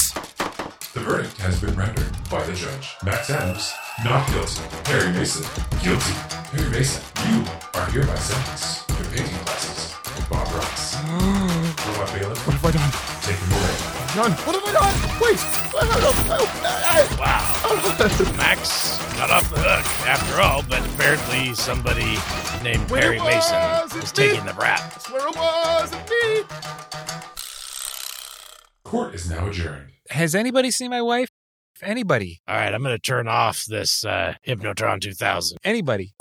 The 0.94 1.00
verdict 1.00 1.36
has 1.38 1.60
been 1.60 1.76
rendered 1.76 2.10
by 2.30 2.42
the 2.44 2.54
judge. 2.54 2.94
Max 3.04 3.28
Adams, 3.28 3.74
not 4.02 4.26
guilty. 4.30 4.62
Perry 4.84 5.12
Mason, 5.12 5.44
guilty. 5.82 6.14
Perry 6.56 6.70
Mason, 6.70 7.02
you 7.30 7.44
are 7.74 7.90
hereby 7.90 8.14
sentenced 8.14 8.85
I 12.66 12.70
done? 12.72 12.90
take 13.22 13.36
him 13.36 13.52
away. 13.52 13.74
None. 14.16 14.32
What 14.46 14.54
have 14.56 14.64
I 14.64 14.72
done? 14.72 14.94
Wait. 15.20 15.38
I 15.76 16.00
don't 16.00 16.28
know. 16.28 16.44
I- 16.64 17.16
Wow. 17.20 18.36
Max 18.36 18.98
got 19.16 19.30
off 19.30 19.48
the 19.50 19.58
hook 19.60 20.06
after 20.08 20.40
all, 20.40 20.62
but 20.68 20.80
apparently 20.94 21.54
somebody 21.54 22.16
named 22.62 22.88
Wait, 22.90 23.00
Perry 23.02 23.16
it 23.18 23.22
Mason 23.24 23.56
wasn't 23.56 24.04
is 24.04 24.16
me. 24.16 24.28
taking 24.28 24.46
the 24.46 24.54
rap. 24.54 24.80
I 24.80 24.98
swear 25.00 25.28
it 25.28 25.36
wasn't 25.36 26.10
me. 26.10 26.42
Court 28.84 29.14
is 29.14 29.28
now 29.28 29.48
adjourned. 29.48 29.90
Has 30.10 30.34
anybody 30.34 30.70
seen 30.70 30.90
my 30.90 31.02
wife? 31.02 31.28
Anybody? 31.82 32.40
All 32.48 32.56
right, 32.56 32.72
I'm 32.72 32.82
going 32.82 32.94
to 32.94 32.98
turn 33.02 33.28
off 33.28 33.64
this 33.66 34.04
uh, 34.04 34.34
Hypnotron 34.46 35.00
2000. 35.00 35.58
Anybody? 35.64 36.14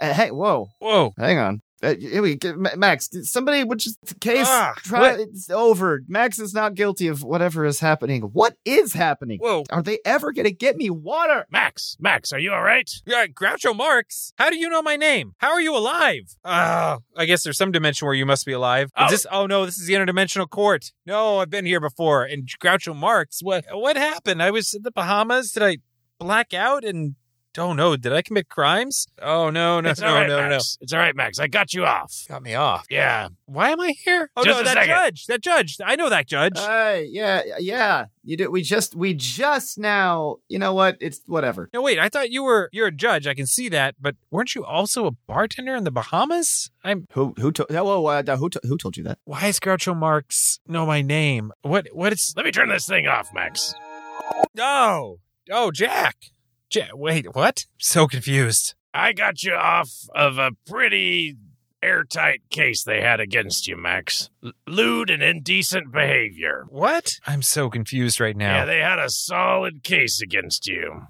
Uh, 0.00 0.12
hey, 0.12 0.30
whoa, 0.30 0.68
Whoa! 0.80 1.12
hang 1.18 1.38
on. 1.38 1.62
Uh, 1.82 1.94
here 1.98 2.22
we 2.22 2.36
go. 2.36 2.54
Ma- 2.54 2.70
Max, 2.76 3.08
somebody 3.22 3.64
would 3.64 3.78
just 3.80 3.98
case 4.20 4.46
Ah, 4.48 4.72
try. 4.76 5.00
what? 5.00 5.20
It's 5.20 5.50
over. 5.50 6.02
Max 6.06 6.38
is 6.38 6.54
not 6.54 6.74
guilty 6.74 7.08
of 7.08 7.24
whatever 7.24 7.64
is 7.64 7.80
happening. 7.80 8.22
What 8.22 8.54
is 8.64 8.92
happening? 8.92 9.40
Whoa. 9.40 9.64
Are 9.70 9.82
they 9.82 9.98
ever 10.04 10.32
going 10.32 10.44
to 10.44 10.52
get 10.52 10.76
me 10.76 10.90
water? 10.90 11.46
Max, 11.50 11.96
Max, 11.98 12.32
are 12.32 12.38
you 12.38 12.52
all 12.52 12.62
right? 12.62 12.88
Yeah, 13.04 13.26
Groucho 13.26 13.76
Marx. 13.76 14.32
How 14.38 14.48
do 14.50 14.56
you 14.56 14.68
know 14.68 14.80
my 14.82 14.96
name? 14.96 15.32
How 15.38 15.50
are 15.50 15.60
you 15.60 15.76
alive? 15.76 16.36
Ah, 16.44 16.98
I 17.16 17.24
guess 17.24 17.42
there's 17.42 17.58
some 17.58 17.72
dimension 17.72 18.06
where 18.06 18.14
you 18.14 18.26
must 18.26 18.46
be 18.46 18.52
alive. 18.52 18.86
Is 18.86 18.92
Oh. 18.96 19.08
this? 19.10 19.26
Oh 19.32 19.46
no, 19.46 19.66
this 19.66 19.78
is 19.78 19.86
the 19.88 19.94
interdimensional 19.94 20.48
court. 20.48 20.92
No, 21.04 21.38
I've 21.38 21.50
been 21.50 21.66
here 21.66 21.80
before. 21.80 22.22
And 22.24 22.48
Groucho 22.62 22.94
Marx. 22.94 23.40
What? 23.42 23.64
What 23.72 23.96
happened? 23.96 24.42
I 24.42 24.50
was 24.52 24.72
in 24.72 24.82
the 24.82 24.92
Bahamas. 24.92 25.50
Did 25.52 25.62
I 25.64 25.78
black 26.20 26.54
out? 26.54 26.84
And 26.84 27.16
oh 27.58 27.72
no, 27.72 27.96
did 27.96 28.12
I 28.12 28.22
commit 28.22 28.48
crimes? 28.48 29.06
Oh 29.20 29.50
no, 29.50 29.80
no, 29.80 29.90
it's 29.90 30.00
no, 30.00 30.14
right, 30.14 30.26
no, 30.28 30.48
no. 30.48 30.56
It's 30.56 30.92
all 30.92 30.98
right, 30.98 31.14
Max. 31.14 31.38
I 31.38 31.46
got 31.48 31.72
you 31.74 31.84
off. 31.84 32.24
Got 32.28 32.42
me 32.42 32.54
off. 32.54 32.86
Yeah. 32.90 33.28
Why 33.46 33.70
am 33.70 33.80
I 33.80 33.94
here? 34.04 34.30
Oh 34.36 34.44
Just 34.44 34.58
no, 34.58 34.64
that 34.64 34.74
second. 34.74 34.88
judge. 34.88 35.26
That 35.26 35.40
judge. 35.42 35.76
I 35.84 35.96
know 35.96 36.08
that 36.08 36.26
judge. 36.26 36.56
Uh, 36.56 37.00
yeah, 37.04 37.42
yeah. 37.58 38.06
You 38.24 38.36
do. 38.36 38.50
We 38.50 38.62
just, 38.62 38.94
we 38.94 39.14
just 39.14 39.78
now. 39.78 40.36
You 40.48 40.58
know 40.58 40.72
what? 40.74 40.96
It's 41.00 41.20
whatever. 41.26 41.68
no, 41.74 41.82
wait. 41.82 41.98
I 41.98 42.08
thought 42.08 42.30
you 42.30 42.42
were 42.44 42.68
you're 42.72 42.86
a 42.88 42.92
judge. 42.92 43.26
I 43.26 43.34
can 43.34 43.46
see 43.46 43.68
that, 43.70 43.96
but 44.00 44.14
weren't 44.30 44.54
you 44.54 44.64
also 44.64 45.06
a 45.06 45.10
bartender 45.10 45.74
in 45.74 45.84
the 45.84 45.90
Bahamas? 45.90 46.70
I'm. 46.84 47.06
Who, 47.12 47.34
who 47.38 47.50
told? 47.52 47.70
Whoa, 47.70 48.06
uh, 48.06 48.36
who, 48.36 48.48
to- 48.48 48.60
who 48.64 48.76
told 48.78 48.96
you 48.96 49.04
that? 49.04 49.18
Why 49.24 49.46
is 49.46 49.58
Groucho 49.60 49.96
Marx 49.96 50.60
know 50.66 50.86
my 50.86 51.02
name? 51.02 51.52
What? 51.62 51.88
What 51.92 52.12
is? 52.12 52.32
Let 52.36 52.44
me 52.44 52.52
turn 52.52 52.68
this 52.68 52.86
thing 52.86 53.06
off, 53.06 53.32
Max. 53.34 53.74
Oh, 54.58 55.18
oh, 55.50 55.70
Jack. 55.70 56.16
Wait, 56.94 57.34
what? 57.34 57.66
So 57.78 58.06
confused. 58.06 58.74
I 58.94 59.12
got 59.12 59.42
you 59.42 59.54
off 59.54 59.90
of 60.14 60.38
a 60.38 60.52
pretty 60.66 61.36
airtight 61.82 62.42
case 62.50 62.84
they 62.84 63.00
had 63.00 63.20
against 63.20 63.66
you, 63.66 63.76
Max. 63.76 64.30
L- 64.44 64.52
lewd 64.66 65.10
and 65.10 65.22
indecent 65.22 65.90
behavior. 65.92 66.66
What? 66.68 67.14
I'm 67.26 67.42
so 67.42 67.68
confused 67.70 68.20
right 68.20 68.36
now. 68.36 68.58
Yeah, 68.58 68.64
they 68.66 68.78
had 68.78 68.98
a 68.98 69.10
solid 69.10 69.82
case 69.82 70.20
against 70.22 70.66
you. 70.66 71.06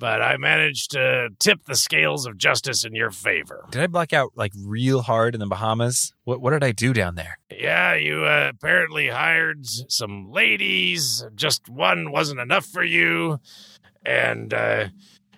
But 0.00 0.22
I 0.22 0.36
managed 0.36 0.92
to 0.92 1.30
tip 1.40 1.64
the 1.64 1.74
scales 1.74 2.24
of 2.24 2.38
justice 2.38 2.84
in 2.84 2.94
your 2.94 3.10
favor. 3.10 3.66
did 3.72 3.82
I 3.82 3.88
black 3.88 4.12
out 4.12 4.30
like 4.36 4.52
real 4.56 5.02
hard 5.02 5.34
in 5.34 5.40
the 5.40 5.46
Bahamas? 5.46 6.12
What 6.22 6.40
What 6.40 6.52
did 6.52 6.62
I 6.62 6.70
do 6.70 6.92
down 6.92 7.16
there? 7.16 7.40
Yeah, 7.50 7.94
you 7.96 8.24
uh, 8.24 8.52
apparently 8.54 9.08
hired 9.08 9.66
some 9.66 10.30
ladies. 10.30 11.24
Just 11.34 11.68
one 11.68 12.12
wasn't 12.12 12.38
enough 12.38 12.64
for 12.64 12.84
you. 12.84 13.40
And 14.08 14.54
uh, 14.54 14.88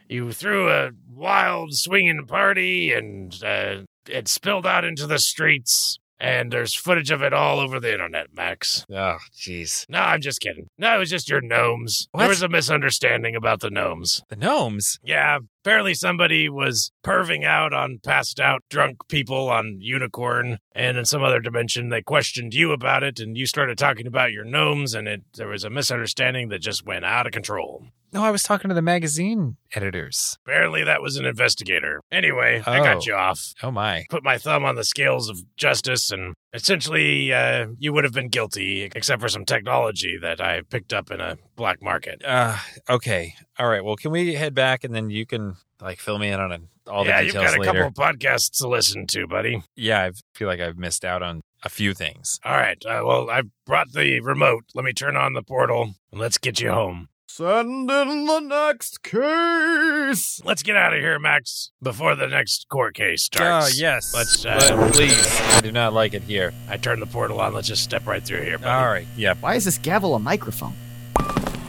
you 0.09 0.31
threw 0.31 0.71
a 0.71 0.91
wild 1.13 1.75
swinging 1.75 2.25
party, 2.27 2.93
and 2.93 3.35
uh, 3.43 3.83
it 4.09 4.29
spilled 4.29 4.65
out 4.65 4.85
into 4.85 5.09
the 5.09 5.19
streets. 5.19 5.99
And 6.23 6.53
there's 6.53 6.75
footage 6.75 7.11
of 7.11 7.23
it 7.23 7.33
all 7.33 7.59
over 7.59 7.81
the 7.81 7.91
internet, 7.93 8.27
Max. 8.35 8.85
Oh, 8.93 9.17
jeez. 9.35 9.87
No, 9.89 10.01
I'm 10.01 10.21
just 10.21 10.41
kidding. 10.41 10.67
No, 10.77 10.95
it 10.95 10.99
was 10.99 11.09
just 11.09 11.31
your 11.31 11.41
gnomes. 11.41 12.09
What? 12.13 12.21
There 12.21 12.29
was 12.29 12.43
a 12.43 12.49
misunderstanding 12.49 13.35
about 13.35 13.61
the 13.61 13.71
gnomes. 13.71 14.23
The 14.29 14.37
gnomes. 14.37 14.99
Yeah, 15.03 15.39
apparently 15.63 15.95
somebody 15.95 16.49
was 16.49 16.91
perving 17.05 17.45
out 17.45 17.73
on 17.73 17.99
passed 18.03 18.41
out 18.41 18.63
drunk 18.71 19.09
people 19.09 19.49
on 19.49 19.79
Unicorn, 19.81 20.59
and 20.75 20.97
in 20.99 21.05
some 21.05 21.23
other 21.23 21.41
dimension 21.41 21.89
they 21.89 22.03
questioned 22.03 22.55
you 22.55 22.73
about 22.73 23.03
it, 23.03 23.19
and 23.21 23.37
you 23.37 23.47
started 23.47 23.79
talking 23.79 24.07
about 24.07 24.33
your 24.33 24.45
gnomes, 24.45 24.95
and 24.95 25.07
it 25.09 25.23
there 25.35 25.49
was 25.49 25.65
a 25.65 25.71
misunderstanding 25.71 26.49
that 26.49 26.61
just 26.61 26.85
went 26.87 27.05
out 27.05 27.27
of 27.27 27.33
control. 27.33 27.87
No, 28.13 28.25
I 28.25 28.33
was 28.33 28.43
talking 28.43 28.69
to 28.71 28.75
the 28.75 28.83
magazine 28.83 29.57
editors. 29.73 30.37
Apparently 30.45 30.83
that 30.83 31.01
was 31.01 31.17
an 31.17 31.25
investigator. 31.25 32.01
Anyway, 32.11 32.61
I 32.67 32.81
Oh. 32.81 32.83
got 32.85 33.07
you 33.07 33.15
off. 33.15 33.53
Oh 33.63 33.71
my. 33.71 34.05
Put 34.11 34.25
my 34.25 34.37
thumb 34.37 34.65
on 34.65 34.75
the 34.75 34.83
scales 34.85 35.29
of 35.29 35.39
justice, 35.57 36.11
and 36.11 36.35
essentially, 36.53 37.33
uh, 37.33 37.67
you 37.79 37.93
would 37.93 38.05
have 38.05 38.13
been 38.13 38.29
guilty, 38.29 38.83
except 38.83 39.21
for 39.21 39.29
some 39.29 39.45
technology 39.45 40.19
that 40.21 40.41
I 40.41 40.63
picked 40.63 40.93
up 40.93 41.11
in 41.11 41.21
a 41.21 41.37
black 41.57 41.83
market. 41.83 42.23
Uh, 42.25 42.57
okay. 42.89 43.35
All 43.59 43.69
right. 43.69 43.85
Well, 43.85 43.97
can 43.97 44.11
we 44.11 44.35
head 44.35 44.55
back 44.55 44.85
and 44.85 44.95
then 44.95 45.11
you 45.11 45.27
can 45.27 45.57
like 45.81 45.99
fill 45.99 46.19
me 46.19 46.29
in 46.29 46.41
on 46.41 46.69
all 46.87 47.05
the 47.05 47.11
yeah, 47.11 47.21
you've 47.21 47.33
details 47.33 47.51
got 47.51 47.57
a 47.57 47.61
later? 47.61 47.73
couple 47.85 47.87
of 47.89 47.95
podcasts 48.17 48.59
to 48.59 48.69
listen 48.69 49.07
to, 49.09 49.27
buddy. 49.27 49.63
Yeah, 49.77 50.05
I 50.05 50.13
feel 50.35 50.49
like 50.49 50.61
I've 50.61 50.79
missed 50.79 51.05
out 51.05 51.23
on 51.23 51.43
a 51.63 51.69
few 51.69 51.95
things. 51.95 52.41
All 52.45 52.57
right. 52.57 52.83
Uh, 52.85 53.03
well, 53.05 53.31
I've 53.31 53.49
brought 53.67 53.93
the 53.93 54.21
remote. 54.21 54.65
Let 54.75 54.85
me 54.85 54.93
turn 54.93 55.17
on 55.17 55.35
the 55.35 55.43
portal 55.43 55.95
and 56.11 56.21
let's 56.21 56.39
get 56.39 56.61
you 56.61 56.71
home. 56.71 57.09
Send 57.45 57.91
in 57.91 58.27
the 58.27 58.41
next 58.41 59.03
case. 59.03 60.43
Let's 60.45 60.63
get 60.63 60.77
out 60.77 60.93
of 60.93 61.01
here, 61.01 61.19
Max, 61.19 61.71
before 61.83 62.15
the 62.15 62.27
next 62.27 62.69
court 62.69 62.95
case 62.95 63.31
Oh, 63.33 63.37
starts. 63.39 63.81
yes. 63.81 64.13
Let's, 64.13 64.43
But 64.45 64.71
uh, 64.71 64.91
please. 64.93 65.41
I 65.53 65.63
do 65.63 65.73
not 65.73 65.95
like 65.95 66.13
it 66.13 66.23
here. 66.23 66.53
I 66.69 66.77
turned 66.77 67.01
the 67.01 67.07
portal 67.07 67.41
on. 67.41 67.55
Let's 67.55 67.67
just 67.67 67.83
step 67.83 68.07
right 68.07 68.23
through 68.23 68.43
here. 68.43 68.59
buddy. 68.59 68.71
All 68.71 68.85
right. 68.93 69.07
Yep. 69.17 69.39
Why 69.41 69.55
is 69.55 69.65
this 69.65 69.79
gavel 69.79 70.15
a 70.15 70.19
microphone? 70.19 70.75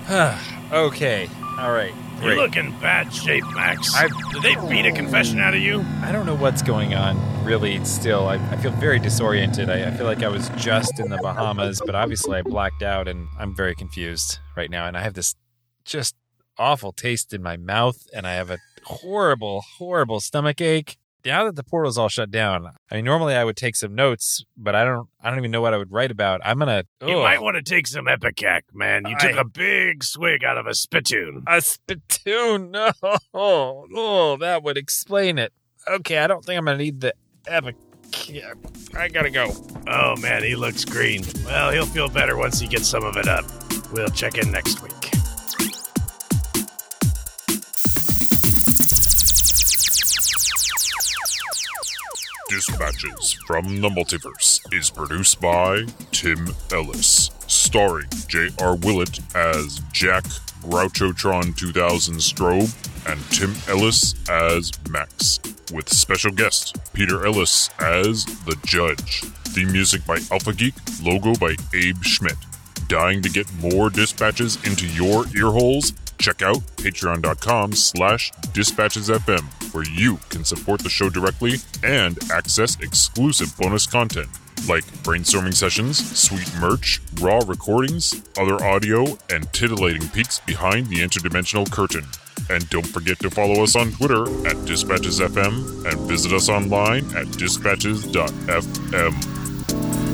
okay. 0.73 1.29
All 1.57 1.71
right. 1.71 1.93
You 2.15 2.21
Great. 2.27 2.37
look 2.37 2.57
in 2.57 2.71
bad 2.81 3.13
shape, 3.13 3.45
Max. 3.53 3.95
I- 3.95 4.09
Did 4.33 4.43
they 4.43 4.55
beat 4.69 4.85
a 4.85 4.91
confession 4.91 5.39
out 5.39 5.53
of 5.53 5.61
you? 5.61 5.85
I 6.01 6.11
don't 6.11 6.25
know 6.25 6.35
what's 6.35 6.61
going 6.61 6.93
on, 6.95 7.17
really, 7.45 7.83
still. 7.85 8.27
I, 8.27 8.33
I 8.49 8.57
feel 8.57 8.71
very 8.73 8.99
disoriented. 8.99 9.69
I, 9.69 9.87
I 9.87 9.91
feel 9.91 10.05
like 10.05 10.21
I 10.21 10.27
was 10.27 10.49
just 10.57 10.99
in 10.99 11.09
the 11.09 11.17
Bahamas, 11.17 11.81
but 11.85 11.95
obviously 11.95 12.37
I 12.37 12.41
blacked 12.41 12.83
out 12.83 13.07
and 13.07 13.29
I'm 13.39 13.55
very 13.55 13.73
confused 13.73 14.39
right 14.57 14.69
now. 14.69 14.85
And 14.85 14.97
I 14.97 15.01
have 15.01 15.13
this 15.13 15.33
just 15.85 16.15
awful 16.57 16.91
taste 16.91 17.33
in 17.33 17.41
my 17.41 17.57
mouth 17.57 18.05
and 18.13 18.27
I 18.27 18.33
have 18.33 18.49
a 18.51 18.57
horrible, 18.85 19.63
horrible 19.77 20.19
stomach 20.19 20.61
ache. 20.61 20.97
Now 21.23 21.45
that 21.45 21.55
the 21.55 21.63
portal's 21.63 21.99
all 21.99 22.09
shut 22.09 22.31
down, 22.31 22.67
I 22.89 22.95
mean, 22.95 23.05
normally 23.05 23.35
I 23.35 23.43
would 23.43 23.55
take 23.55 23.75
some 23.75 23.93
notes, 23.93 24.43
but 24.57 24.73
I 24.73 24.83
don't, 24.83 25.07
I 25.21 25.29
don't 25.29 25.37
even 25.37 25.51
know 25.51 25.61
what 25.61 25.71
I 25.73 25.77
would 25.77 25.91
write 25.91 26.09
about. 26.09 26.41
I'm 26.43 26.57
gonna. 26.57 26.83
You 26.99 27.17
Ugh. 27.17 27.23
might 27.23 27.41
want 27.43 27.57
to 27.57 27.61
take 27.61 27.85
some 27.85 28.05
Epicac, 28.05 28.61
man. 28.73 29.03
You 29.07 29.15
took 29.19 29.35
I- 29.35 29.41
a 29.41 29.43
big 29.43 30.03
swig 30.03 30.43
out 30.43 30.57
of 30.57 30.65
a 30.65 30.73
spittoon. 30.73 31.43
A 31.47 31.61
spittoon. 31.61 32.71
No. 32.71 32.91
Oh, 33.35 34.37
that 34.39 34.63
would 34.63 34.77
explain 34.77 35.37
it. 35.37 35.53
Okay, 35.87 36.17
I 36.17 36.25
don't 36.25 36.43
think 36.43 36.57
I'm 36.57 36.65
to 36.65 36.75
need 36.77 37.01
the 37.01 37.13
epic. 37.47 37.75
I 38.97 39.07
got 39.07 39.21
to 39.23 39.29
go. 39.29 39.51
Oh, 39.87 40.15
man, 40.17 40.43
he 40.43 40.55
looks 40.55 40.85
green. 40.85 41.23
Well, 41.45 41.71
he'll 41.71 41.85
feel 41.85 42.09
better 42.09 42.35
once 42.35 42.59
he 42.59 42.67
gets 42.67 42.87
some 42.87 43.03
of 43.03 43.15
it 43.15 43.27
up. 43.27 43.45
We'll 43.93 44.09
check 44.09 44.37
in 44.37 44.51
next 44.51 44.81
week. 44.81 44.91
Dispatches 52.51 53.31
from 53.47 53.79
the 53.79 53.87
Multiverse 53.87 54.59
is 54.73 54.89
produced 54.89 55.39
by 55.39 55.85
Tim 56.11 56.49
Ellis, 56.73 57.31
starring 57.47 58.09
J.R. 58.27 58.75
Willett 58.75 59.21
as 59.33 59.79
Jack 59.93 60.25
Grouchotron 60.61 61.55
2000 61.55 62.15
Strobe 62.15 63.09
and 63.09 63.21
Tim 63.31 63.55
Ellis 63.69 64.15
as 64.29 64.69
Max, 64.89 65.39
with 65.71 65.87
special 65.87 66.29
guest 66.31 66.75
Peter 66.91 67.25
Ellis 67.25 67.69
as 67.79 68.25
the 68.25 68.57
Judge. 68.65 69.21
Theme 69.53 69.71
music 69.71 70.05
by 70.05 70.19
Alpha 70.29 70.51
Geek, 70.51 70.73
logo 71.01 71.33
by 71.35 71.55
Abe 71.73 72.03
Schmidt. 72.03 72.35
Dying 72.89 73.21
to 73.21 73.29
get 73.29 73.49
more 73.61 73.89
dispatches 73.89 74.57
into 74.65 74.87
your 74.87 75.23
earholes? 75.23 75.93
Check 76.17 76.41
out 76.41 76.57
patreon.com 76.75 77.71
slash 77.71 78.29
dispatchesfm, 78.53 79.60
where 79.73 79.85
you 79.85 80.19
can 80.29 80.43
support 80.43 80.81
the 80.81 80.89
show 80.89 81.09
directly 81.09 81.55
and 81.83 82.19
access 82.31 82.79
exclusive 82.81 83.55
bonus 83.57 83.87
content 83.87 84.27
like 84.67 84.83
brainstorming 85.03 85.53
sessions, 85.53 85.97
sweet 86.17 86.49
merch, 86.59 86.99
raw 87.19 87.39
recordings, 87.45 88.23
other 88.37 88.63
audio, 88.63 89.05
and 89.29 89.51
titillating 89.53 90.07
peeks 90.09 90.39
behind 90.39 90.87
the 90.87 90.97
interdimensional 90.97 91.71
curtain. 91.71 92.05
And 92.49 92.67
don't 92.69 92.87
forget 92.87 93.19
to 93.19 93.29
follow 93.29 93.61
us 93.63 93.75
on 93.75 93.91
Twitter 93.91 94.23
at 94.47 94.55
DispatchesFM 94.67 95.85
and 95.85 95.99
visit 96.07 96.33
us 96.33 96.49
online 96.49 97.05
at 97.15 97.29
dispatches.fm. 97.31 100.10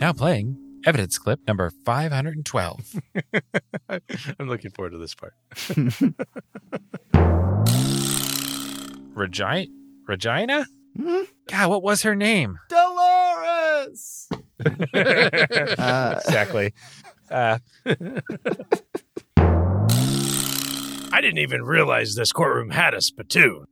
Now 0.00 0.14
playing 0.14 0.56
evidence 0.86 1.18
clip 1.18 1.40
number 1.46 1.70
512. 1.84 3.00
I'm 4.40 4.48
looking 4.48 4.70
forward 4.70 4.92
to 4.92 4.98
this 4.98 5.14
part. 5.14 5.34
Regina? 9.14 9.66
Regina? 10.08 10.64
Hmm? 10.96 11.22
God, 11.48 11.68
what 11.68 11.82
was 11.82 12.02
her 12.02 12.16
name? 12.16 12.58
Dolores. 12.70 14.28
uh, 14.64 16.14
exactly. 16.24 16.72
Uh, 17.30 17.58
I 21.12 21.20
didn't 21.20 21.38
even 21.38 21.62
realize 21.62 22.14
this 22.14 22.32
courtroom 22.32 22.70
had 22.70 22.94
a 22.94 23.02
spittoon. 23.02 23.66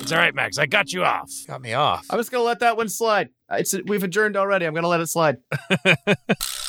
It's 0.00 0.12
all 0.12 0.18
right, 0.18 0.34
Max. 0.34 0.58
I 0.58 0.66
got 0.66 0.92
you 0.92 1.04
off. 1.04 1.30
Got 1.46 1.62
me 1.62 1.74
off. 1.74 2.06
I'm 2.10 2.18
just 2.18 2.30
gonna 2.30 2.44
let 2.44 2.60
that 2.60 2.76
one 2.76 2.88
slide. 2.88 3.30
It's 3.50 3.74
we've 3.86 4.02
adjourned 4.02 4.36
already. 4.36 4.66
I'm 4.66 4.74
gonna 4.74 4.88
let 4.88 5.00
it 5.00 5.06
slide. 5.08 5.38